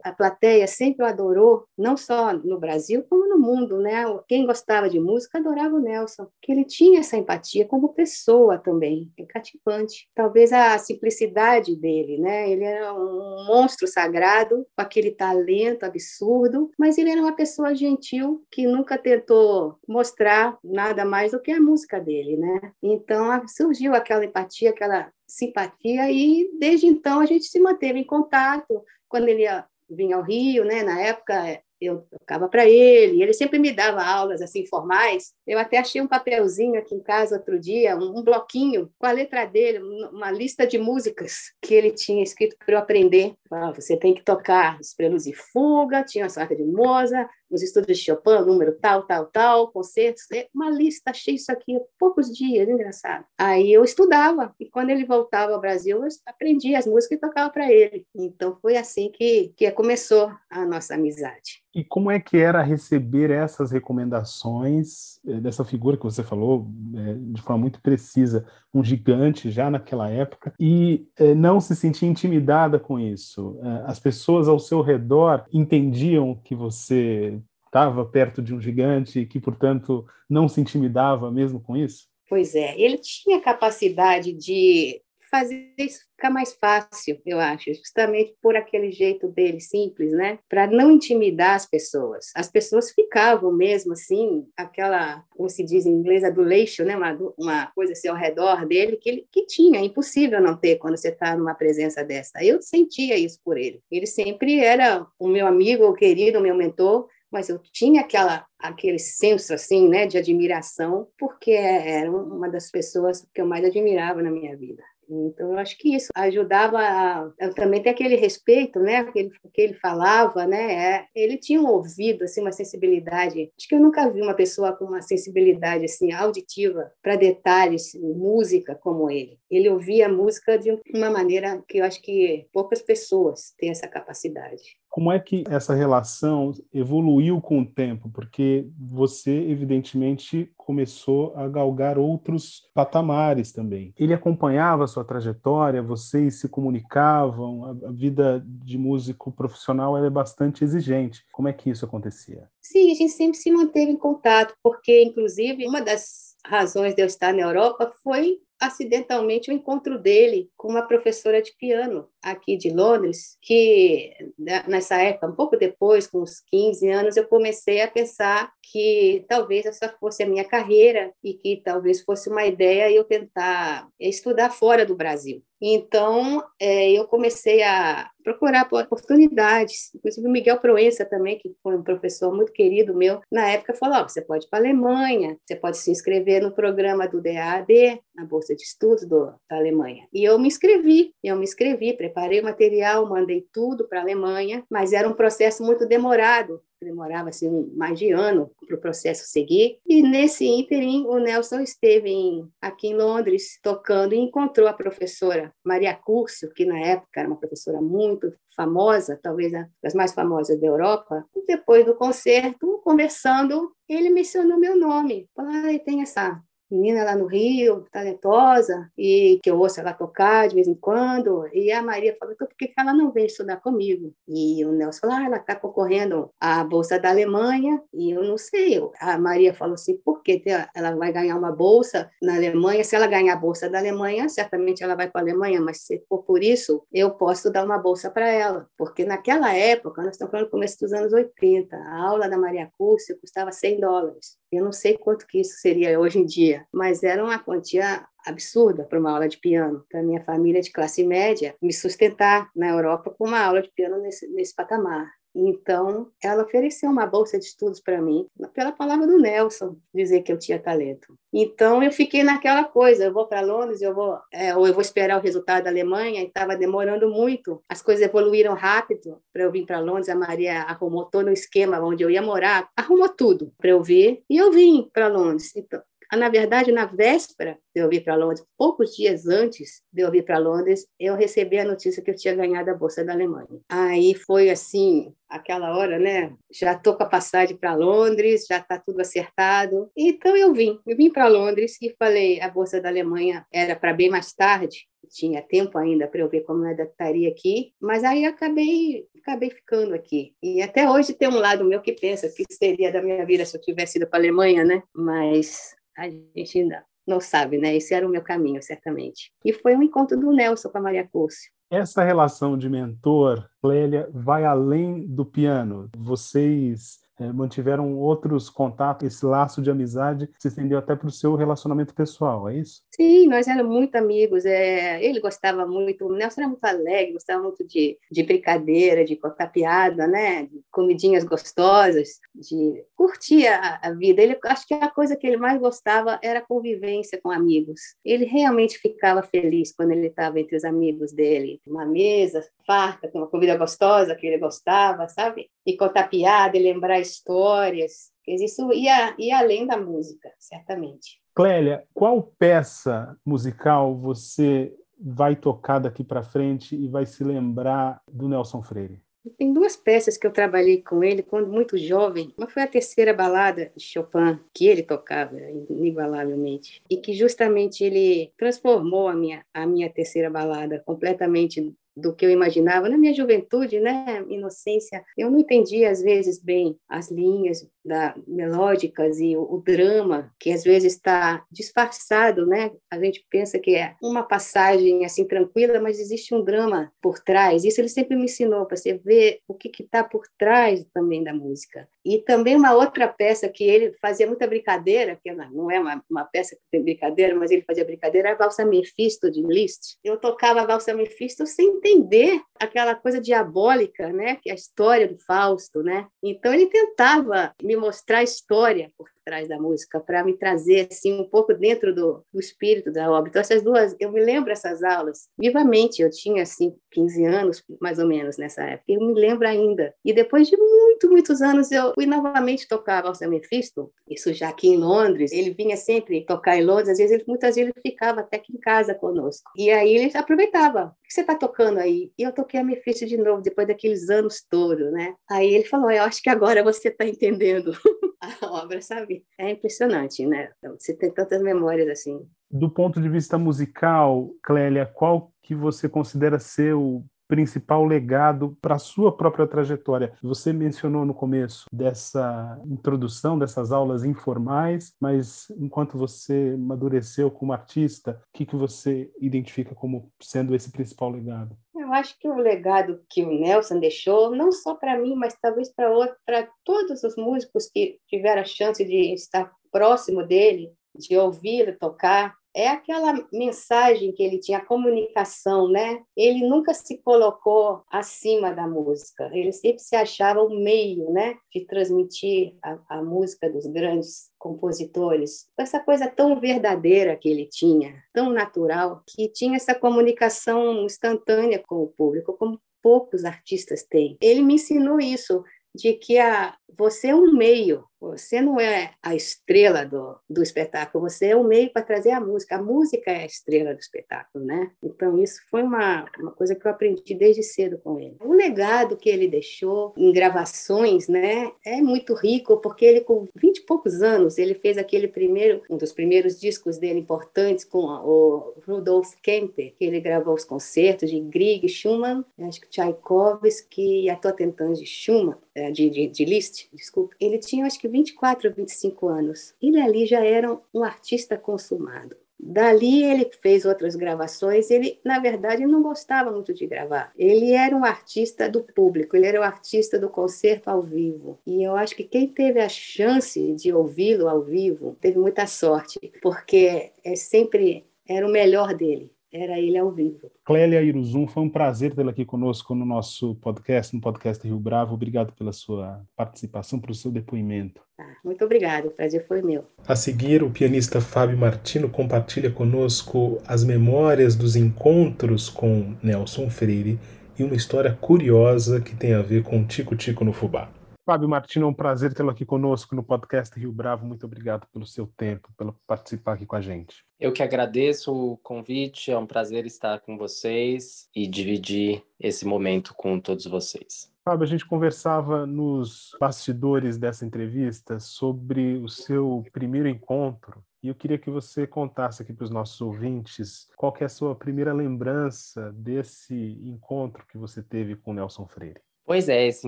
A 0.04 0.12
plateia 0.12 0.68
sempre 0.68 1.04
o 1.04 1.08
adorou, 1.08 1.66
não 1.78 1.98
só 1.98 2.34
no 2.34 2.60
Brasil, 2.60 3.04
como 3.10 3.28
no 3.28 3.38
mundo, 3.38 3.78
né? 3.80 4.04
Quem 4.28 4.46
gostava 4.46 4.90
de 4.90 5.00
música 5.00 5.40
adorava 5.40 5.76
o 5.76 5.80
Nelson, 5.80 6.28
que 6.42 6.52
ele 6.52 6.64
tinha 6.64 7.00
essa 7.00 7.18
empatia 7.18 7.66
como 7.66 7.94
pessoa 7.94 8.58
também, 8.58 9.12
é 9.18 9.26
cativante. 9.26 10.08
Talvez 10.16 10.54
a 10.54 10.78
simplicidade 10.78 11.76
dele, 11.76 12.18
né? 12.18 12.50
Ele 12.50 12.64
era 12.64 12.94
um 12.94 13.46
monstro 13.48 13.88
sagrado, 13.88 14.66
com 14.76 14.82
aquele 14.82 15.12
talento 15.12 15.53
absurdo, 15.86 16.72
mas 16.78 16.98
ele 16.98 17.10
era 17.10 17.22
uma 17.22 17.36
pessoa 17.36 17.76
gentil 17.76 18.44
que 18.52 18.66
nunca 18.66 18.98
tentou 18.98 19.78
mostrar 19.88 20.58
nada 20.64 21.06
mais 21.06 21.32
do 21.32 21.40
que 21.40 21.52
a 21.52 21.62
música 21.62 22.00
dele, 22.00 22.38
né? 22.38 22.72
Então 22.82 23.48
surgiu 23.48 23.94
aquela 23.94 24.26
empatia, 24.26 24.70
aquela 24.70 25.12
simpatia 25.28 26.12
e 26.12 26.50
desde 26.60 26.88
então 26.88 27.20
a 27.20 27.26
gente 27.26 27.46
se 27.46 27.60
manteve 27.60 28.00
em 28.00 28.04
contato. 28.04 28.84
Quando 29.08 29.28
ele 29.28 29.44
ia, 29.44 29.66
vinha 29.90 30.16
ao 30.16 30.24
Rio, 30.24 30.64
né, 30.66 30.84
na 30.84 31.00
época 31.02 31.62
eu 31.86 32.06
tocava 32.12 32.48
para 32.48 32.68
ele, 32.68 33.22
ele 33.22 33.34
sempre 33.34 33.60
me 33.60 33.72
dava 33.72 34.04
aulas 34.04 34.42
assim 34.42 34.66
formais. 34.66 35.34
Eu 35.46 35.60
até 35.60 35.78
achei 35.78 36.02
um 36.02 36.08
papelzinho 36.08 36.80
aqui 36.80 36.96
em 36.96 37.02
casa 37.02 37.38
outro 37.38 37.60
dia, 37.60 37.98
um, 37.98 38.20
um 38.20 38.24
bloquinho 38.24 38.92
com 38.98 39.06
a 39.06 39.12
letra 39.12 39.46
dele, 39.46 39.80
uma 40.12 40.32
lista 40.32 40.66
de 40.66 40.78
músicas 40.78 41.52
que 41.62 41.74
ele 41.74 41.92
tinha 41.92 42.24
escrito 42.24 42.56
para 42.58 42.76
eu 42.76 42.80
aprender. 42.80 43.34
Ah, 43.52 43.72
você 43.72 43.98
tem 43.98 44.14
que 44.14 44.24
tocar 44.24 44.80
os 44.80 44.94
prelúdios 44.94 45.28
e 45.28 45.34
fuga, 45.34 46.04
tinha 46.04 46.26
a 46.26 46.30
sorte 46.30 46.56
de 46.56 46.64
Mozart, 46.64 47.30
os 47.54 47.62
estudos 47.62 47.98
de 47.98 48.04
Chopin, 48.04 48.46
número 48.46 48.78
tal, 48.80 49.04
tal, 49.04 49.26
tal, 49.28 49.72
concertos, 49.72 50.24
é 50.32 50.48
uma 50.54 50.70
lista, 50.70 51.12
achei 51.12 51.36
isso 51.36 51.52
aqui 51.52 51.76
há 51.76 51.80
poucos 52.00 52.32
dias, 52.32 52.68
engraçado. 52.68 53.26
Aí 53.38 53.72
eu 53.72 53.84
estudava, 53.84 54.54
e 54.60 54.70
quando 54.70 54.90
ele 54.90 55.06
voltava 55.06 55.54
ao 55.54 55.62
Brasil, 55.62 56.04
eu 56.04 56.08
aprendi 56.26 56.76
as 56.76 56.86
músicas 56.86 57.18
e 57.18 57.22
tocava 57.22 57.50
para 57.50 57.72
ele. 57.72 58.06
Então 58.16 58.58
foi 58.62 58.78
assim 58.78 59.12
que, 59.12 59.54
que 59.56 59.70
começou 59.72 60.32
a 60.50 60.66
nossa 60.66 60.96
amizade. 60.96 61.64
E 61.76 61.84
como 61.84 62.12
é 62.12 62.20
que 62.20 62.38
era 62.38 62.62
receber 62.62 63.32
essas 63.32 63.72
recomendações 63.72 65.20
eh, 65.26 65.40
dessa 65.40 65.66
figura 65.66 65.98
que 65.98 66.04
você 66.04 66.22
falou 66.22 66.68
eh, 66.96 67.16
de 67.20 67.42
forma 67.42 67.62
muito 67.62 67.82
precisa, 67.82 68.46
um 68.72 68.84
gigante 68.84 69.50
já 69.50 69.72
naquela 69.72 70.08
época, 70.08 70.54
e 70.60 71.08
eh, 71.18 71.34
não 71.34 71.60
se 71.60 71.76
sentir 71.76 72.06
intimidada 72.06 72.80
com 72.80 73.00
isso? 73.00 73.60
As 73.86 74.00
pessoas 74.00 74.48
ao 74.48 74.60
seu 74.60 74.82
redor 74.82 75.46
entendiam 75.52 76.36
que 76.44 76.54
você 76.54 77.40
estava 77.74 78.06
perto 78.06 78.40
de 78.40 78.54
um 78.54 78.62
gigante 78.62 79.22
e 79.22 79.26
que, 79.26 79.40
portanto, 79.40 80.06
não 80.30 80.48
se 80.48 80.62
intimidava 80.62 81.32
mesmo 81.32 81.60
com 81.60 81.76
isso? 81.76 82.08
Pois 82.30 82.54
é, 82.54 82.80
ele 82.80 83.00
tinha 83.00 83.42
capacidade 83.42 84.32
de 84.32 85.02
fazer 85.30 85.74
isso 85.80 86.02
ficar 86.12 86.30
mais 86.30 86.54
fácil, 86.54 87.20
eu 87.26 87.40
acho, 87.40 87.74
justamente 87.74 88.36
por 88.40 88.56
aquele 88.56 88.92
jeito 88.92 89.28
dele 89.28 89.60
simples, 89.60 90.12
né? 90.12 90.38
Para 90.48 90.68
não 90.68 90.92
intimidar 90.92 91.56
as 91.56 91.66
pessoas. 91.66 92.28
As 92.36 92.52
pessoas 92.52 92.92
ficavam 92.92 93.52
mesmo 93.52 93.94
assim, 93.94 94.46
aquela, 94.56 95.24
como 95.32 95.50
se 95.50 95.64
diz 95.64 95.88
em 95.88 95.92
inglês, 95.92 96.24
adulation, 96.24 96.84
né? 96.84 96.96
Uma, 96.96 97.34
uma 97.36 97.66
coisa 97.74 97.94
assim 97.94 98.08
ao 98.08 98.16
redor 98.16 98.68
dele 98.68 98.96
que 98.96 99.10
ele 99.10 99.28
que 99.32 99.48
tinha, 99.48 99.80
é 99.80 99.84
impossível 99.84 100.40
não 100.40 100.56
ter 100.56 100.76
quando 100.76 100.98
você 100.98 101.10
está 101.10 101.36
numa 101.36 101.56
presença 101.56 102.04
dessa. 102.04 102.44
Eu 102.44 102.62
sentia 102.62 103.18
isso 103.18 103.40
por 103.44 103.58
ele. 103.58 103.82
Ele 103.92 104.06
sempre 104.06 104.60
era 104.60 105.06
o 105.18 105.28
meu 105.28 105.48
amigo, 105.48 105.84
o 105.86 105.96
querido, 105.96 106.38
o 106.38 106.44
meu 106.44 106.56
mentor, 106.56 107.08
mas 107.34 107.50
eu 107.50 107.60
tinha 107.72 108.02
aquela 108.02 108.46
aquele 108.60 109.00
senso 109.00 109.54
assim, 109.54 109.90
né, 109.90 110.08
de 110.08 110.18
admiração, 110.18 111.08
porque 111.18 111.52
era 111.52 112.10
uma 112.10 112.48
das 112.50 112.72
pessoas 112.72 113.28
que 113.34 113.42
eu 113.42 113.46
mais 113.46 113.66
admirava 113.66 114.22
na 114.22 114.32
minha 114.32 114.56
vida. 114.56 114.82
Então, 115.10 115.52
eu 115.52 115.60
acho 115.60 115.78
que 115.78 115.96
isso 115.96 116.08
ajudava 116.16 116.80
a, 116.80 117.32
a 117.40 117.50
também 117.54 117.82
ter 117.82 117.90
aquele 117.90 118.16
respeito, 118.16 118.80
né? 118.80 118.98
Aquele 118.98 119.32
que 119.54 119.62
ele 119.62 119.74
falava, 119.76 120.46
né? 120.46 120.96
É, 120.96 121.06
ele 121.16 121.38
tinha 121.38 121.62
um 121.62 121.68
ouvido, 121.68 122.24
assim, 122.24 122.42
uma 122.42 122.52
sensibilidade. 122.52 123.52
Acho 123.58 123.68
que 123.68 123.76
eu 123.76 123.80
nunca 123.80 124.10
vi 124.10 124.22
uma 124.22 124.34
pessoa 124.34 124.74
com 124.74 124.86
uma 124.86 125.02
sensibilidade 125.02 125.86
assim 125.86 126.12
auditiva 126.12 126.92
para 127.02 127.16
detalhes, 127.16 127.94
música 127.96 128.76
como 128.76 129.10
ele. 129.10 129.38
Ele 129.50 129.70
ouvia 129.70 130.10
música 130.10 130.58
de 130.58 130.72
uma 130.94 131.10
maneira 131.10 131.62
que 131.68 131.80
eu 131.80 131.86
acho 131.86 132.02
que 132.02 132.48
poucas 132.52 132.82
pessoas 132.82 133.54
têm 133.58 133.70
essa 133.70 133.88
capacidade. 133.88 134.62
Como 134.94 135.12
é 135.12 135.20
que 135.20 135.44
essa 135.50 135.74
relação 135.74 136.52
evoluiu 136.72 137.42
com 137.42 137.62
o 137.62 137.66
tempo? 137.66 138.12
Porque 138.14 138.68
você, 138.80 139.32
evidentemente, 139.32 140.54
começou 140.56 141.34
a 141.36 141.48
galgar 141.48 141.98
outros 141.98 142.70
patamares 142.76 143.52
também. 143.52 143.92
Ele 143.98 144.14
acompanhava 144.14 144.84
a 144.84 144.88
sua 144.88 145.04
trajetória, 145.04 145.82
vocês 145.82 146.40
se 146.40 146.48
comunicavam, 146.48 147.66
a, 147.88 147.92
vida 147.92 148.46
de 148.46 148.78
músico 148.78 149.32
profissional 149.32 149.98
é 149.98 150.08
bastante 150.12 150.64
exigente. 150.64 151.26
Como 151.32 151.48
é 151.48 151.54
que 151.54 151.72
isso 151.72 151.86
acontecia? 151.86 152.48
Sim, 152.62 152.92
a 152.92 152.94
gente 152.94 153.14
sempre 153.14 153.40
se 153.40 153.52
manteve 153.52 153.92
em 153.92 153.98
contato, 153.98 154.54
porque, 154.62 155.02
inclusive, 155.02 155.66
uma 155.66 155.82
das 155.82 156.36
razões 156.46 156.94
de 156.94 157.02
eu 157.02 157.08
estar 157.08 157.34
na 157.34 157.42
Europa 157.42 157.92
foi 158.04 158.38
acidentalmente 158.60 159.50
o 159.50 159.54
encontro 159.54 160.00
dele 160.00 160.50
com 160.56 160.70
uma 160.70 160.88
professora 160.88 161.42
de 161.42 161.54
piano 161.58 162.08
aqui 162.22 162.56
de 162.56 162.70
Londres, 162.70 163.38
que 163.42 164.14
né, 164.40 164.64
nessa 164.68 164.96
época, 165.02 165.28
um 165.28 165.36
pouco 165.36 165.58
depois, 165.58 166.08
com 166.08 166.22
uns 166.22 166.42
15 166.52 166.90
anos, 166.90 167.18
eu 167.18 167.28
comecei 167.28 167.82
a 167.82 167.92
pensar 167.92 168.52
que 168.72 169.26
talvez 169.28 169.66
essa 169.66 169.90
fosse 170.00 170.24
a 170.24 170.28
minha 170.28 170.46
carreira 170.46 171.14
e 171.24 171.34
que 171.34 171.62
talvez 171.64 172.02
fosse 172.02 172.30
uma 172.30 172.46
ideia 172.46 172.92
eu 172.92 173.04
tentar 173.04 173.88
estudar 174.00 174.50
fora 174.50 174.86
do 174.86 174.96
Brasil. 174.96 175.44
Então, 175.66 176.44
é, 176.60 176.92
eu 176.92 177.08
comecei 177.08 177.64
a 177.64 178.10
procurar 178.22 178.68
oportunidades. 178.70 179.96
Inclusive, 179.96 180.28
o 180.28 180.30
Miguel 180.30 180.60
Proença 180.60 181.06
também, 181.06 181.38
que 181.38 181.56
foi 181.64 181.78
um 181.78 181.84
professor 181.84 182.36
muito 182.36 182.52
querido 182.52 182.94
meu, 182.94 183.22
na 183.32 183.50
época 183.50 183.74
falou: 183.74 184.02
oh, 184.02 184.10
você 184.10 184.22
pode 184.22 184.46
ir 184.46 184.50
para 184.50 184.60
a 184.60 184.62
Alemanha, 184.62 185.38
você 185.46 185.56
pode 185.56 185.78
se 185.78 185.90
inscrever 185.90 186.42
no 186.42 186.52
programa 186.52 187.08
do 187.08 187.22
DAAD, 187.22 188.02
na 188.14 188.26
Bolsa 188.26 188.43
de 188.48 188.64
Estudos 188.64 189.06
do, 189.06 189.34
da 189.50 189.58
Alemanha. 189.58 190.08
E 190.14 190.24
eu 190.24 190.38
me 190.40 190.48
inscrevi, 190.48 191.14
eu 191.24 191.36
me 191.36 191.44
inscrevi, 191.44 191.96
preparei 191.96 192.42
o 192.42 192.44
material, 192.44 193.08
mandei 193.08 193.46
tudo 193.54 193.88
para 193.88 194.00
a 194.00 194.02
Alemanha, 194.02 194.64
mas 194.70 194.94
era 194.94 195.08
um 195.08 195.14
processo 195.14 195.64
muito 195.64 195.88
demorado, 195.88 196.62
demorava 196.84 197.30
assim, 197.30 197.50
mais 197.76 197.98
de 197.98 198.12
ano 198.12 198.52
para 198.68 198.76
o 198.76 198.80
processo 198.80 199.26
seguir. 199.26 199.80
E 199.86 200.02
nesse 200.02 200.46
ínterim, 200.46 201.06
o 201.06 201.18
Nelson 201.18 201.62
esteve 201.62 202.10
em, 202.10 202.48
aqui 202.62 202.90
em 202.90 202.96
Londres 202.96 203.60
tocando 203.62 204.14
e 204.14 204.20
encontrou 204.20 204.68
a 204.68 204.74
professora 204.74 205.54
Maria 205.64 205.96
Curcio, 205.96 206.52
que 206.54 206.66
na 206.66 206.80
época 206.80 207.20
era 207.20 207.28
uma 207.28 207.38
professora 207.38 207.82
muito 207.82 208.32
famosa, 208.56 209.20
talvez 209.22 209.52
das 209.82 209.94
mais 209.94 210.14
famosas 210.14 210.60
da 210.60 210.68
Europa. 210.68 211.26
E 211.36 211.46
depois 211.46 211.86
do 211.86 211.96
concerto, 211.96 212.82
conversando, 212.84 213.72
ele 213.88 214.10
mencionou 214.10 214.60
meu 214.60 214.78
nome. 214.78 215.30
Falou, 215.36 215.52
ah, 215.52 215.80
tem 215.84 216.02
essa 216.02 216.40
menina 216.74 217.04
lá 217.04 217.16
no 217.16 217.26
Rio, 217.26 217.86
talentosa, 217.92 218.90
e 218.98 219.40
que 219.44 219.50
eu 219.50 219.60
ouço 219.60 219.80
ela 219.80 219.94
tocar 219.94 220.48
de 220.48 220.56
vez 220.56 220.68
em 220.68 220.76
quando. 220.76 221.48
E 221.54 221.72
a 221.72 221.82
Maria 221.82 222.16
falou, 222.20 222.34
então 222.34 222.48
por 222.48 222.56
que 222.56 222.74
ela 222.78 222.94
não 222.94 223.12
vem 223.12 223.26
estudar 223.26 223.58
comigo? 223.58 224.14
E 224.28 224.64
o 224.66 224.72
Nelson 224.72 225.02
falou, 225.02 225.16
ah, 225.16 225.26
ela 225.26 225.38
está 225.38 225.56
concorrendo 225.56 226.30
à 226.40 226.64
Bolsa 226.64 227.00
da 227.00 227.10
Alemanha, 227.10 227.82
e 227.94 228.12
eu 228.12 228.24
não 228.24 228.38
sei. 228.38 228.82
A 229.00 229.18
Maria 229.18 229.54
falou 229.54 229.76
assim, 229.76 229.98
por 229.98 230.22
que 230.22 230.44
ela 230.76 230.96
vai 230.96 231.12
ganhar 231.12 231.38
uma 231.38 231.52
bolsa 231.52 232.10
na 232.22 232.36
Alemanha? 232.36 232.84
Se 232.84 232.96
ela 232.96 233.08
ganhar 233.08 233.34
a 233.34 233.38
Bolsa 233.38 233.70
da 233.70 233.80
Alemanha, 233.80 234.28
certamente 234.30 234.84
ela 234.84 234.96
vai 234.96 235.10
para 235.10 235.22
a 235.22 235.24
Alemanha, 235.24 235.62
mas 235.62 235.82
se 235.82 236.04
for 236.08 236.24
por 236.24 236.42
isso, 236.44 236.84
eu 236.92 237.12
posso 237.12 237.52
dar 237.52 237.66
uma 237.66 237.78
bolsa 237.78 238.10
para 238.10 238.28
ela. 238.28 238.68
Porque 238.78 239.06
naquela 239.06 239.54
época, 239.54 240.02
nós 240.02 240.12
estamos 240.12 240.32
falando 240.32 240.48
do 240.48 240.52
começo 240.52 240.80
dos 240.80 240.94
anos 240.94 241.14
80, 241.14 241.76
a 241.76 242.04
aula 242.04 242.30
da 242.30 242.38
Maria 242.38 242.70
Cúrcio 242.78 243.20
custava 243.20 243.52
100 243.52 243.80
dólares. 243.80 244.38
Eu 244.54 244.64
não 244.64 244.72
sei 244.72 244.98
quanto 244.98 245.26
que 245.26 245.42
isso 245.42 245.58
seria 245.60 246.00
hoje 246.00 246.20
em 246.20 246.26
dia, 246.26 246.68
mas 246.72 247.02
era 247.02 247.24
uma 247.24 247.40
quantia 247.40 248.06
absurda 248.26 248.84
para 248.84 249.00
uma 249.00 249.12
aula 249.12 249.28
de 249.28 249.38
piano. 249.38 249.84
Para 249.90 250.04
minha 250.04 250.24
família 250.24 250.62
de 250.62 250.72
classe 250.72 251.04
média, 251.04 251.56
me 251.62 251.74
sustentar 251.74 252.50
na 252.56 252.70
Europa 252.70 253.14
com 253.18 253.28
uma 253.28 253.40
aula 253.40 253.62
de 253.64 253.72
piano 253.72 254.00
nesse, 254.00 254.28
nesse 254.28 254.56
patamar. 254.56 255.12
Então, 255.36 256.12
ela 256.22 256.44
ofereceu 256.44 256.90
uma 256.90 257.06
bolsa 257.06 257.40
de 257.40 257.46
estudos 257.46 257.80
para 257.80 258.02
mim, 258.02 258.28
pela 258.54 258.72
palavra 258.72 259.08
do 259.08 259.18
Nelson, 259.18 259.78
dizer 259.94 260.22
que 260.22 260.32
eu 260.32 260.38
tinha 260.38 260.60
talento. 260.60 261.18
Então, 261.34 261.82
eu 261.82 261.92
fiquei 261.92 262.24
naquela 262.24 262.64
coisa: 262.64 263.06
eu 263.06 263.14
vou 263.14 263.28
para 263.28 263.42
Londres, 263.42 263.82
eu 263.82 263.94
vou, 263.94 264.20
é, 264.32 264.56
ou 264.56 264.68
eu 264.68 264.74
vou 264.74 264.82
esperar 264.82 265.18
o 265.18 265.24
resultado 265.24 265.64
da 265.64 265.70
Alemanha, 265.70 266.22
e 266.22 266.28
estava 266.28 266.56
demorando 266.56 267.10
muito. 267.10 267.62
As 267.68 267.82
coisas 267.82 268.06
evoluíram 268.06 268.54
rápido 268.54 269.20
para 269.32 269.44
eu 269.44 269.52
vir 269.52 269.66
para 269.66 269.80
Londres. 269.80 270.10
A 270.10 270.16
Maria 270.16 270.62
arrumou 270.62 271.06
todo 271.06 271.28
o 271.28 271.34
esquema 271.34 271.80
onde 271.80 272.04
eu 272.04 272.10
ia 272.12 272.22
morar, 272.22 272.70
arrumou 272.78 273.10
tudo 273.10 273.52
para 273.58 273.72
eu 273.72 273.82
vir, 273.82 274.24
e 274.30 274.38
eu 274.38 274.52
vim 274.52 274.90
para 274.94 275.08
Londres. 275.08 275.56
Então, 275.56 275.82
na 276.12 276.30
verdade, 276.30 276.72
na 276.72 276.86
véspera 276.86 277.58
de 277.76 277.82
eu 277.82 277.90
vir 277.90 278.04
para 278.04 278.16
Londres, 278.16 278.46
poucos 278.58 278.96
dias 278.96 279.28
antes 279.28 279.82
de 279.92 280.02
eu 280.02 280.12
vir 280.12 280.24
para 280.24 280.38
Londres, 280.38 280.88
eu 281.00 281.16
recebi 281.16 281.58
a 281.60 281.66
notícia 281.66 282.02
que 282.04 282.12
eu 282.12 282.16
tinha 282.16 282.36
ganhado 282.36 282.70
a 282.70 282.76
Bolsa 282.76 283.04
da 283.04 283.14
Alemanha. 283.14 283.62
Aí 283.70 284.14
foi 284.14 284.50
assim, 284.50 285.14
aquela 285.28 285.76
hora, 285.78 285.98
né? 285.98 286.34
Já 286.52 286.74
estou 286.74 286.96
com 286.96 287.04
a 287.04 287.10
passagem 287.10 287.58
para 287.58 287.76
Londres, 287.76 288.46
já 288.48 288.58
está 288.58 288.78
tudo 288.80 289.02
acertado. 289.02 289.90
Então 289.98 290.36
eu 290.36 290.54
vim, 290.54 290.80
eu 290.86 290.96
vim 290.96 291.12
para 291.12 291.28
Londres 291.28 291.78
e 291.82 291.96
falei, 291.98 292.40
a 292.42 292.50
Bolsa 292.50 292.80
da 292.80 292.90
Alemanha 292.90 293.46
era 293.52 293.76
para 293.76 293.94
bem 293.94 294.10
mais 294.10 294.34
tarde, 294.34 294.88
tinha 295.10 295.42
tempo 295.42 295.78
ainda 295.78 296.08
para 296.08 296.22
eu 296.22 296.30
ver 296.30 296.42
como 296.42 296.66
eu 296.66 296.72
adaptaria 296.72 297.30
aqui, 297.30 297.74
mas 297.80 298.04
aí 298.04 298.26
acabei 298.26 299.06
acabei 299.22 299.50
ficando 299.50 299.94
aqui. 299.94 300.36
E 300.44 300.62
até 300.62 300.90
hoje 300.90 301.14
tem 301.14 301.30
um 301.30 301.38
lado 301.38 301.64
meu 301.64 301.82
que 301.82 301.94
pensa 301.94 302.30
que 302.30 302.44
seria 302.52 302.92
da 302.92 303.02
minha 303.02 303.26
vida 303.26 303.46
se 303.46 303.56
eu 303.56 303.62
tivesse 303.62 303.98
ido 303.98 304.08
para 304.08 304.20
a 304.20 304.22
Alemanha, 304.22 304.66
né? 304.66 304.84
Mas 304.94 305.74
a 305.98 306.10
gente 306.10 306.60
ainda 306.60 306.84
não 307.06 307.20
sabe, 307.20 307.58
né? 307.58 307.76
Esse 307.76 307.94
era 307.94 308.08
o 308.08 308.10
meu 308.10 308.22
caminho, 308.22 308.62
certamente. 308.62 309.32
E 309.44 309.52
foi 309.52 309.76
um 309.76 309.84
encontro 309.84 310.20
do 310.20 310.32
Nelson 310.32 310.70
com 310.70 310.78
a 310.78 310.82
Maria 310.82 311.08
Cúcio. 311.08 311.52
Essa 311.70 312.04
relação 312.04 312.58
de 312.58 312.70
mentor, 312.70 313.50
Clélia, 313.62 314.08
vai 314.14 314.46
além 314.46 315.08
do 315.08 315.26
piano. 315.26 315.90
Vocês 315.98 317.00
mantiveram 317.20 317.96
outros 317.98 318.50
contatos, 318.50 319.08
esse 319.08 319.26
laço 319.26 319.62
de 319.62 319.70
amizade 319.70 320.30
se 320.40 320.48
estendeu 320.48 320.78
até 320.78 320.96
para 320.96 321.08
o 321.08 321.12
seu 321.12 321.36
relacionamento 321.36 321.94
pessoal, 321.94 322.50
é 322.50 322.58
isso? 322.58 322.82
Sim, 322.96 323.28
nós 323.28 323.48
éramos 323.48 323.72
muito 323.72 323.96
amigos. 323.96 324.46
É, 324.46 325.04
ele 325.04 325.20
gostava 325.20 325.66
muito, 325.66 326.06
o 326.06 326.14
Nelson 326.14 326.42
era 326.42 326.50
muito 326.50 326.66
alegre, 326.66 327.14
gostava 327.14 327.44
muito 327.44 327.66
de, 327.66 327.98
de 328.12 328.24
brincadeira, 328.24 329.06
de 329.06 329.16
contar 329.16 329.48
piada, 329.48 330.08
né? 330.08 330.44
de 330.44 330.62
comidinhas 330.72 331.24
gostosas, 331.24 332.20
de 332.34 332.84
curtir 332.96 333.48
a, 333.48 333.80
a 333.82 333.92
vida. 333.92 334.22
Ele, 334.22 334.38
acho 334.46 334.68
que 334.68 334.74
a 334.74 334.90
coisa 334.90 335.16
que 335.16 335.28
ele 335.28 335.38
mais 335.38 335.60
gostava 335.60 336.20
era 336.22 336.40
a 336.40 336.46
convivência 336.46 337.20
com 337.22 337.30
amigos. 337.30 337.80
Ele 338.04 338.26
realmente 338.26 338.78
ficava 338.78 339.22
feliz 339.22 339.74
quando 339.76 339.92
ele 339.92 340.08
estava 340.08 340.40
entre 340.40 340.56
os 340.56 340.64
amigos 340.64 341.14
dele, 341.14 341.62
uma 341.66 341.86
mesa 341.86 342.44
farta, 342.66 343.08
com 343.08 343.20
uma 343.20 343.28
comida 343.28 343.56
gostosa 343.58 344.16
que 344.16 344.26
ele 344.26 344.38
gostava, 344.38 345.08
sabe? 345.08 345.50
E 345.66 345.78
contar 345.78 346.10
piada 346.10 346.58
e 346.58 346.64
lembrar 346.64 347.00
histórias. 347.00 348.12
Isso 348.28 348.72
ia, 348.74 349.16
ia 349.18 349.40
além 349.40 349.66
da 349.66 349.78
música, 349.78 350.30
certamente. 350.38 351.22
Clélia, 351.36 351.84
qual 351.94 352.22
peça 352.38 353.18
musical 353.26 353.98
você 353.98 354.74
vai 355.00 355.36
tocar 355.36 355.80
daqui 355.80 356.04
para 356.04 356.24
frente 356.24 356.76
e 356.76 356.88
vai 356.88 357.06
se 357.06 357.24
lembrar 357.24 358.02
do 358.08 358.30
Nelson 358.30 358.62
Freire? 358.62 359.02
Tem 359.38 359.54
duas 359.54 359.78
peças 359.78 360.18
que 360.18 360.28
eu 360.28 360.32
trabalhei 360.32 360.82
com 360.82 361.02
ele 361.02 361.24
quando 361.24 361.48
muito 361.48 361.78
jovem. 361.78 362.34
Uma 362.38 362.48
foi 362.48 362.64
a 362.64 362.68
terceira 362.68 363.14
balada 363.14 363.72
de 363.76 363.84
Chopin, 363.84 364.38
que 364.54 364.68
ele 364.68 364.84
tocava 364.84 365.40
inigualavelmente, 365.70 366.82
e 366.90 366.98
que 366.98 367.14
justamente 367.14 367.86
ele 367.86 368.34
transformou 368.38 369.08
a 369.08 369.14
minha, 369.14 369.46
a 369.54 369.66
minha 369.66 369.90
terceira 369.90 370.30
balada 370.30 370.84
completamente 370.86 371.74
do 371.96 372.14
que 372.14 372.26
eu 372.26 372.30
imaginava 372.32 372.90
na 372.90 372.98
minha 372.98 373.14
juventude, 373.14 373.80
né, 373.80 374.24
inocência. 374.30 375.04
Eu 375.18 375.30
não 375.30 375.40
entendia 375.40 375.92
às 375.92 376.02
vezes 376.02 376.40
bem 376.40 376.78
as 376.90 377.12
linhas, 377.12 377.68
da 377.84 378.16
melódicas 378.28 379.20
e 379.20 379.36
o, 379.36 379.42
o, 379.42 379.62
drama 379.62 380.32
que 380.40 380.52
às 380.52 380.64
vezes 380.64 380.94
está 380.94 381.44
disfarçado, 381.52 382.46
né? 382.46 382.72
A 382.90 383.00
gente 383.00 383.26
pensa 383.30 383.60
que 383.60 383.76
é 383.76 383.96
uma 384.02 384.24
passagem 384.24 385.06
assim 385.06 385.28
tranquila, 385.28 385.80
mas 385.80 386.00
existe 386.00 386.34
um 386.34 386.44
drama 386.44 386.92
por 387.02 387.20
trás. 387.20 387.64
Isso 387.64 387.82
ele 387.82 387.90
sempre 387.90 388.16
me 388.16 388.26
ensinou 388.26 388.66
para 388.66 388.78
você 388.78 388.94
ver 388.94 389.40
o 389.48 389.54
que 389.54 389.72
está 389.82 390.04
por 390.04 390.24
trás 390.38 390.86
também 390.94 391.24
da 391.24 391.34
música. 391.34 391.88
E 392.06 392.20
também 392.20 392.56
uma 392.56 392.74
outra 392.74 393.08
peça 393.08 393.48
que 393.48 393.64
ele 393.64 393.94
fazia 394.02 394.28
muita 394.28 394.46
brincadeira, 394.48 395.18
que 395.22 395.32
não 395.32 395.72
é 395.72 395.80
uma, 395.80 396.04
uma 396.10 396.26
peça 396.26 396.56
que 396.56 396.62
tem 396.72 396.84
brincadeira, 396.84 397.36
mas 397.36 397.50
ele 397.50 397.64
fazia 397.64 397.86
brincadeira, 397.86 398.32
a 398.32 398.36
Valsa 398.36 398.66
Mephisto 398.66 399.32
de 399.32 399.42
Liszt. 399.42 399.98
Eu 400.04 400.18
tocava 400.18 400.62
a 400.62 400.66
Valsa 400.66 400.94
Mephisto 400.94 401.46
sem 401.46 401.68
entender 401.68 402.42
aquela 402.60 402.96
coisa 402.96 403.22
diabólica, 403.22 404.12
né, 404.12 404.38
que 404.42 404.50
é 404.50 404.54
a 404.54 404.56
história 404.56 405.08
do 405.08 405.18
Fausto, 405.20 405.82
né? 405.82 406.08
Então 406.22 406.54
ele 406.54 406.68
tentava 406.68 407.54
me 407.62 407.73
mostrar 407.76 408.20
a 408.20 408.24
história 408.24 408.92
por 408.98 409.10
trás 409.24 409.48
da 409.48 409.60
música 409.60 410.00
para 410.00 410.24
me 410.24 410.34
trazer 410.34 410.88
assim 410.92 411.20
um 411.20 411.24
pouco 411.24 411.54
dentro 411.54 411.94
do, 411.94 412.24
do, 412.32 412.40
espírito 412.40 412.92
da 412.92 413.10
obra. 413.12 413.30
Então 413.30 413.42
essas 413.42 413.64
duas, 413.64 413.96
eu 414.00 414.12
me 414.12 414.22
lembro 414.24 414.52
essas 414.52 414.84
aulas 414.84 415.28
vivamente. 415.38 416.02
Eu 416.02 416.10
tinha 416.10 416.44
assim 416.44 416.76
15 416.92 417.26
anos 417.26 417.64
mais 417.80 418.00
ou 418.00 418.08
menos 418.08 418.38
nessa 418.38 418.64
época. 418.64 418.92
Eu 418.92 419.00
me 419.00 419.14
lembro 419.14 419.48
ainda. 419.48 419.94
E 420.04 420.14
depois 420.14 420.48
de 420.48 420.58
muito, 420.58 421.10
muitos 421.10 421.42
anos 421.42 421.72
eu 421.72 421.94
fui 421.96 422.06
novamente 422.06 422.68
tocar 422.68 423.00
a 423.00 423.02
valsa 423.04 423.28
Mephisto. 423.28 423.92
Isso 424.10 424.34
já 424.34 424.50
aqui 424.50 424.68
em 424.68 424.78
Londres. 424.78 425.32
Ele 425.32 425.52
vinha 425.52 425.78
sempre 425.78 426.26
tocar 426.26 426.58
em 426.58 426.64
Londres. 426.64 426.90
Às 426.90 426.98
vezes 426.98 427.14
ele, 427.14 427.24
muitas 427.28 427.56
vezes 427.56 427.72
ele 427.72 427.82
ficava 427.82 428.22
até 428.22 428.38
aqui 428.38 428.54
em 428.54 428.60
casa 428.60 428.94
conosco. 428.94 429.52
E 429.56 429.70
aí 429.70 429.96
ele 429.96 430.18
aproveitava. 430.18 430.86
O 430.86 431.08
que 431.08 431.14
você 431.14 431.22
está 431.22 431.36
tocando 431.36 431.80
aí? 431.80 432.12
E 432.18 432.24
eu 432.24 432.32
toquei 432.32 432.60
a 432.60 432.64
Mephisto 432.64 433.06
de 433.06 433.18
novo 433.18 433.42
depois 433.42 433.68
daqueles 433.68 434.10
anos 434.10 434.44
todos, 434.50 434.92
né? 434.92 435.16
Aí 435.30 435.54
ele 435.54 435.66
falou: 435.66 435.92
"Eu 435.92 436.04
acho 436.04 436.22
que 436.22 436.30
agora 436.30 436.64
você 436.64 436.90
está 436.90 437.06
entendendo." 437.06 437.74
a 438.42 438.52
obra, 438.52 438.82
sabe? 438.82 439.26
É 439.38 439.52
impressionante, 439.52 440.26
né? 440.26 440.50
Você 440.80 440.96
tem 440.96 441.12
tantas 441.12 441.42
memórias 441.42 441.90
assim. 441.90 442.20
Do 442.50 442.70
ponto 442.70 443.02
de 443.02 443.10
vista 443.10 443.38
musical, 443.38 444.30
Clélia, 444.44 444.86
qual 444.86 445.34
que 445.42 445.56
você 445.56 445.90
considera 445.90 446.40
ser 446.40 446.74
o 446.76 447.04
principal 447.34 447.84
legado 447.84 448.56
para 448.62 448.76
a 448.76 448.80
sua 448.80 449.12
própria 449.18 449.48
trajetória? 449.48 450.14
Você 450.22 450.54
mencionou 450.54 451.04
no 451.04 451.16
começo 451.16 451.66
dessa 451.74 452.62
introdução, 452.64 453.40
dessas 453.40 453.72
aulas 453.72 454.06
informais, 454.06 454.94
mas 455.02 455.50
enquanto 455.58 455.98
você 455.98 456.52
amadureceu 456.54 457.32
como 457.32 457.52
artista, 457.52 458.22
o 458.22 458.38
que, 458.38 458.46
que 458.46 458.56
você 458.56 459.12
identifica 459.20 459.74
como 459.74 460.12
sendo 460.22 460.54
esse 460.54 460.72
principal 460.72 461.10
legado? 461.10 461.58
Eu 461.76 461.92
acho 461.92 462.20
que 462.20 462.30
o 462.30 462.38
legado 462.38 463.02
que 463.10 463.24
o 463.24 463.30
Nelson 463.30 463.80
deixou, 463.80 464.36
não 464.36 464.52
só 464.52 464.76
para 464.76 464.96
mim, 465.00 465.16
mas 465.16 465.36
talvez 465.42 465.74
para 465.74 466.48
todos 466.64 467.04
os 467.04 467.16
músicos 467.16 467.68
que 467.68 467.98
tiveram 468.08 468.44
a 468.44 468.46
chance 468.46 468.86
de 468.86 469.12
estar 469.12 469.52
próximo 469.72 470.24
dele, 470.24 470.72
de 470.96 471.18
ouvi-lo 471.18 471.76
tocar, 471.80 472.36
é 472.56 472.68
aquela 472.68 473.14
mensagem 473.32 474.12
que 474.12 474.22
ele 474.22 474.40
tinha, 474.40 474.60
a 474.60 474.66
comunicação, 474.66 475.68
né? 475.68 476.02
Ele 476.16 476.48
nunca 476.48 476.74
se 476.74 476.98
colocou 477.00 477.84
acima 477.90 478.52
da 478.52 478.68
música, 478.68 479.30
ele 479.34 479.52
sempre 479.52 479.82
se 479.82 479.96
achava 479.96 480.42
o 480.42 480.50
meio, 480.50 481.12
né, 481.12 481.36
de 481.52 481.66
transmitir 481.66 482.56
a, 482.62 482.78
a 482.90 483.04
música 483.04 483.50
dos 483.50 483.66
grandes 483.66 484.32
compositores. 484.38 485.48
Essa 485.58 485.80
coisa 485.80 486.08
tão 486.08 486.40
verdadeira 486.40 487.16
que 487.16 487.30
ele 487.30 487.46
tinha, 487.46 487.96
tão 488.14 488.30
natural, 488.30 489.02
que 489.08 489.28
tinha 489.30 489.56
essa 489.56 489.74
comunicação 489.74 490.86
instantânea 490.86 491.62
com 491.66 491.84
o 491.84 491.88
público, 491.88 492.38
como 492.38 492.60
poucos 492.82 493.24
artistas 493.24 493.84
têm. 493.84 494.18
Ele 494.22 494.42
me 494.42 494.56
ensinou 494.56 495.00
isso, 495.00 495.44
de 495.76 495.94
que 495.94 496.20
a, 496.20 496.56
você 496.78 497.08
é 497.10 497.16
um 497.16 497.32
meio 497.34 497.86
você 498.04 498.42
não 498.42 498.60
é 498.60 498.92
a 499.02 499.16
estrela 499.16 499.86
do, 499.86 500.18
do 500.30 500.44
espetáculo, 500.44 501.10
você 501.10 501.28
é 501.28 501.36
o 501.36 501.44
meio 501.44 501.72
para 501.72 501.82
trazer 501.82 502.12
a 502.12 502.20
música. 502.20 502.58
A 502.58 502.62
música 502.62 503.10
é 503.10 503.22
a 503.22 503.26
estrela 503.26 503.74
do 503.74 503.80
espetáculo, 503.80 504.44
né? 504.44 504.72
Então, 504.84 505.18
isso 505.18 505.42
foi 505.50 505.64
uma, 505.64 506.06
uma 506.20 506.32
coisa 506.32 506.54
que 506.54 506.68
eu 506.68 506.72
aprendi 506.72 507.14
desde 507.16 507.42
cedo 507.42 507.78
com 507.78 507.98
ele. 507.98 508.18
O 508.20 508.34
legado 508.34 508.98
que 508.98 509.10
ele 509.10 509.28
deixou 509.28 509.94
em 509.96 510.12
gravações, 510.12 511.08
né, 511.08 511.52
é 511.66 511.82
muito 511.82 512.14
rico, 512.14 512.58
porque 512.58 512.84
ele, 512.84 513.02
com 513.02 513.26
20 513.36 513.58
e 513.58 513.66
poucos 513.66 514.02
anos, 514.02 514.38
ele 514.38 514.56
fez 514.56 514.78
aquele 514.78 515.08
primeiro, 515.08 515.62
um 515.70 515.78
dos 515.78 515.94
primeiros 515.94 516.40
discos 516.40 516.78
dele 516.78 517.00
importantes 517.00 517.64
com 517.64 517.86
o 517.86 518.54
Rudolf 518.68 519.14
Kemper, 519.22 519.74
que 519.78 519.86
ele 519.86 520.02
gravou 520.02 520.34
os 520.34 520.44
concertos 520.44 521.10
de 521.10 521.22
Grieg, 521.22 521.70
Schumann, 521.70 522.26
acho 522.40 522.60
que 522.60 522.70
Tchaikovsky 522.70 524.04
e 524.04 524.10
a 524.10 524.18
Totentanz 524.18 524.78
de 524.78 524.86
Schumann, 524.86 525.38
é, 525.56 525.72
de, 525.72 525.90
de, 525.90 526.08
de 526.08 526.26
Liszt, 526.26 526.63
desculpa. 526.72 527.16
Ele 527.20 527.38
tinha, 527.38 527.66
acho 527.66 527.80
que 527.80 527.88
24 527.88 528.50
ou 528.50 528.56
25 528.56 529.08
anos. 529.08 529.54
Ele 529.62 529.80
ali 529.80 530.06
já 530.06 530.24
era 530.24 530.58
um 530.74 530.84
artista 530.84 531.38
consumado. 531.38 532.16
Dali 532.46 533.04
ele 533.04 533.30
fez 533.42 533.64
outras 533.64 533.96
gravações. 533.96 534.70
Ele, 534.70 535.00
na 535.04 535.20
verdade, 535.20 535.66
não 535.66 535.82
gostava 535.82 536.32
muito 536.32 536.54
de 536.54 536.68
gravar. 536.68 537.12
Ele 537.18 537.54
era 537.54 537.76
um 537.76 537.86
artista 537.86 538.50
do 538.50 538.62
público, 538.62 539.16
ele 539.16 539.28
era 539.28 539.40
um 539.40 539.44
artista 539.44 539.98
do 539.98 540.10
concerto 540.10 540.70
ao 540.70 540.82
vivo. 540.82 541.40
E 541.48 541.64
eu 541.64 541.76
acho 541.76 541.96
que 541.96 542.04
quem 542.04 542.28
teve 542.28 542.60
a 542.60 542.68
chance 542.68 543.54
de 543.54 543.74
ouvi-lo 543.74 544.28
ao 544.28 544.42
vivo 544.42 544.98
teve 545.00 545.18
muita 545.18 545.48
sorte, 545.48 546.12
porque 546.22 546.92
é 547.04 547.16
sempre 547.16 547.86
era 548.08 548.28
o 548.28 548.32
melhor 548.32 548.74
dele 548.74 549.10
era 549.34 549.60
ele 549.60 549.78
ao 549.78 549.92
vivo. 549.92 550.30
Clélia 550.46 550.82
Iruzum, 550.82 551.26
foi 551.26 551.42
um 551.42 551.50
prazer 551.50 551.96
tê-la 551.96 552.12
aqui 552.12 552.24
conosco 552.24 552.76
no 552.76 552.86
nosso 552.86 553.34
podcast, 553.36 553.96
no 553.96 554.00
podcast 554.00 554.46
Rio 554.48 554.60
Bravo. 554.60 554.94
Obrigado 554.94 555.34
pela 555.34 555.52
sua 555.52 556.02
participação, 556.16 556.80
pelo 556.80 556.94
seu 556.94 557.12
depoimento. 557.12 557.82
Tá, 557.98 558.06
muito 558.24 558.46
obrigado, 558.46 558.88
o 558.88 558.92
prazer 558.92 559.28
foi 559.28 559.42
meu. 559.42 559.66
A 559.88 559.96
seguir, 559.96 560.44
o 560.44 560.52
pianista 560.52 561.02
Fábio 561.02 561.38
Martino 561.38 561.90
compartilha 561.90 562.52
conosco 562.52 563.42
as 563.48 563.64
memórias 563.64 564.36
dos 564.36 564.56
encontros 564.56 565.50
com 565.50 565.96
Nelson 566.04 566.50
Freire 566.50 567.00
e 567.38 567.44
uma 567.44 567.56
história 567.56 567.98
curiosa 568.00 568.80
que 568.80 568.96
tem 568.96 569.14
a 569.14 569.22
ver 569.22 569.42
com 569.42 569.66
Tico 569.66 569.96
Tico 569.96 570.24
no 570.24 570.32
Fubá. 570.32 570.70
Fábio 571.06 571.28
Martino, 571.28 571.66
é 571.66 571.70
um 571.70 571.74
prazer 571.74 572.14
tê-lo 572.14 572.30
aqui 572.30 572.46
conosco 572.46 572.96
no 572.96 573.04
podcast 573.04 573.60
Rio 573.60 573.74
Bravo. 573.74 574.06
Muito 574.06 574.26
obrigado 574.26 574.66
pelo 574.68 574.86
seu 574.86 575.06
tempo, 575.06 575.50
pelo 575.58 575.76
participar 575.86 576.34
aqui 576.34 576.46
com 576.46 576.56
a 576.56 576.62
gente. 576.62 577.04
Eu 577.20 577.34
que 577.34 577.44
agradeço 577.44 578.14
o 578.14 578.38
convite, 578.38 579.12
é 579.12 579.18
um 579.18 579.26
prazer 579.26 579.66
estar 579.66 580.00
com 580.00 580.18
vocês 580.18 581.10
e 581.14 581.28
dividir 581.28 582.02
esse 582.18 582.46
momento 582.46 582.94
com 582.96 583.20
todos 583.20 583.46
vocês. 583.46 584.10
Fábio, 584.24 584.46
a 584.46 584.48
gente 584.48 584.66
conversava 584.66 585.46
nos 585.46 586.16
bastidores 586.18 586.98
dessa 586.98 587.26
entrevista 587.26 588.00
sobre 588.00 588.78
o 588.78 588.88
seu 588.88 589.44
primeiro 589.52 589.90
encontro 589.90 590.64
e 590.82 590.88
eu 590.88 590.96
queria 590.96 591.18
que 591.18 591.30
você 591.30 591.68
contasse 591.68 592.22
aqui 592.22 592.32
para 592.32 592.46
os 592.46 592.50
nossos 592.50 592.80
ouvintes 592.80 593.70
qual 593.76 593.94
é 594.00 594.06
a 594.06 594.10
sua 594.10 594.34
primeira 594.36 594.72
lembrança 594.72 595.70
desse 595.74 596.58
encontro 596.64 597.26
que 597.28 597.38
você 597.38 597.62
teve 597.62 597.98
com 597.98 598.14
Nelson 598.14 598.48
Freire. 598.48 598.80
Pois 599.06 599.28
é, 599.28 599.46
esse 599.48 599.68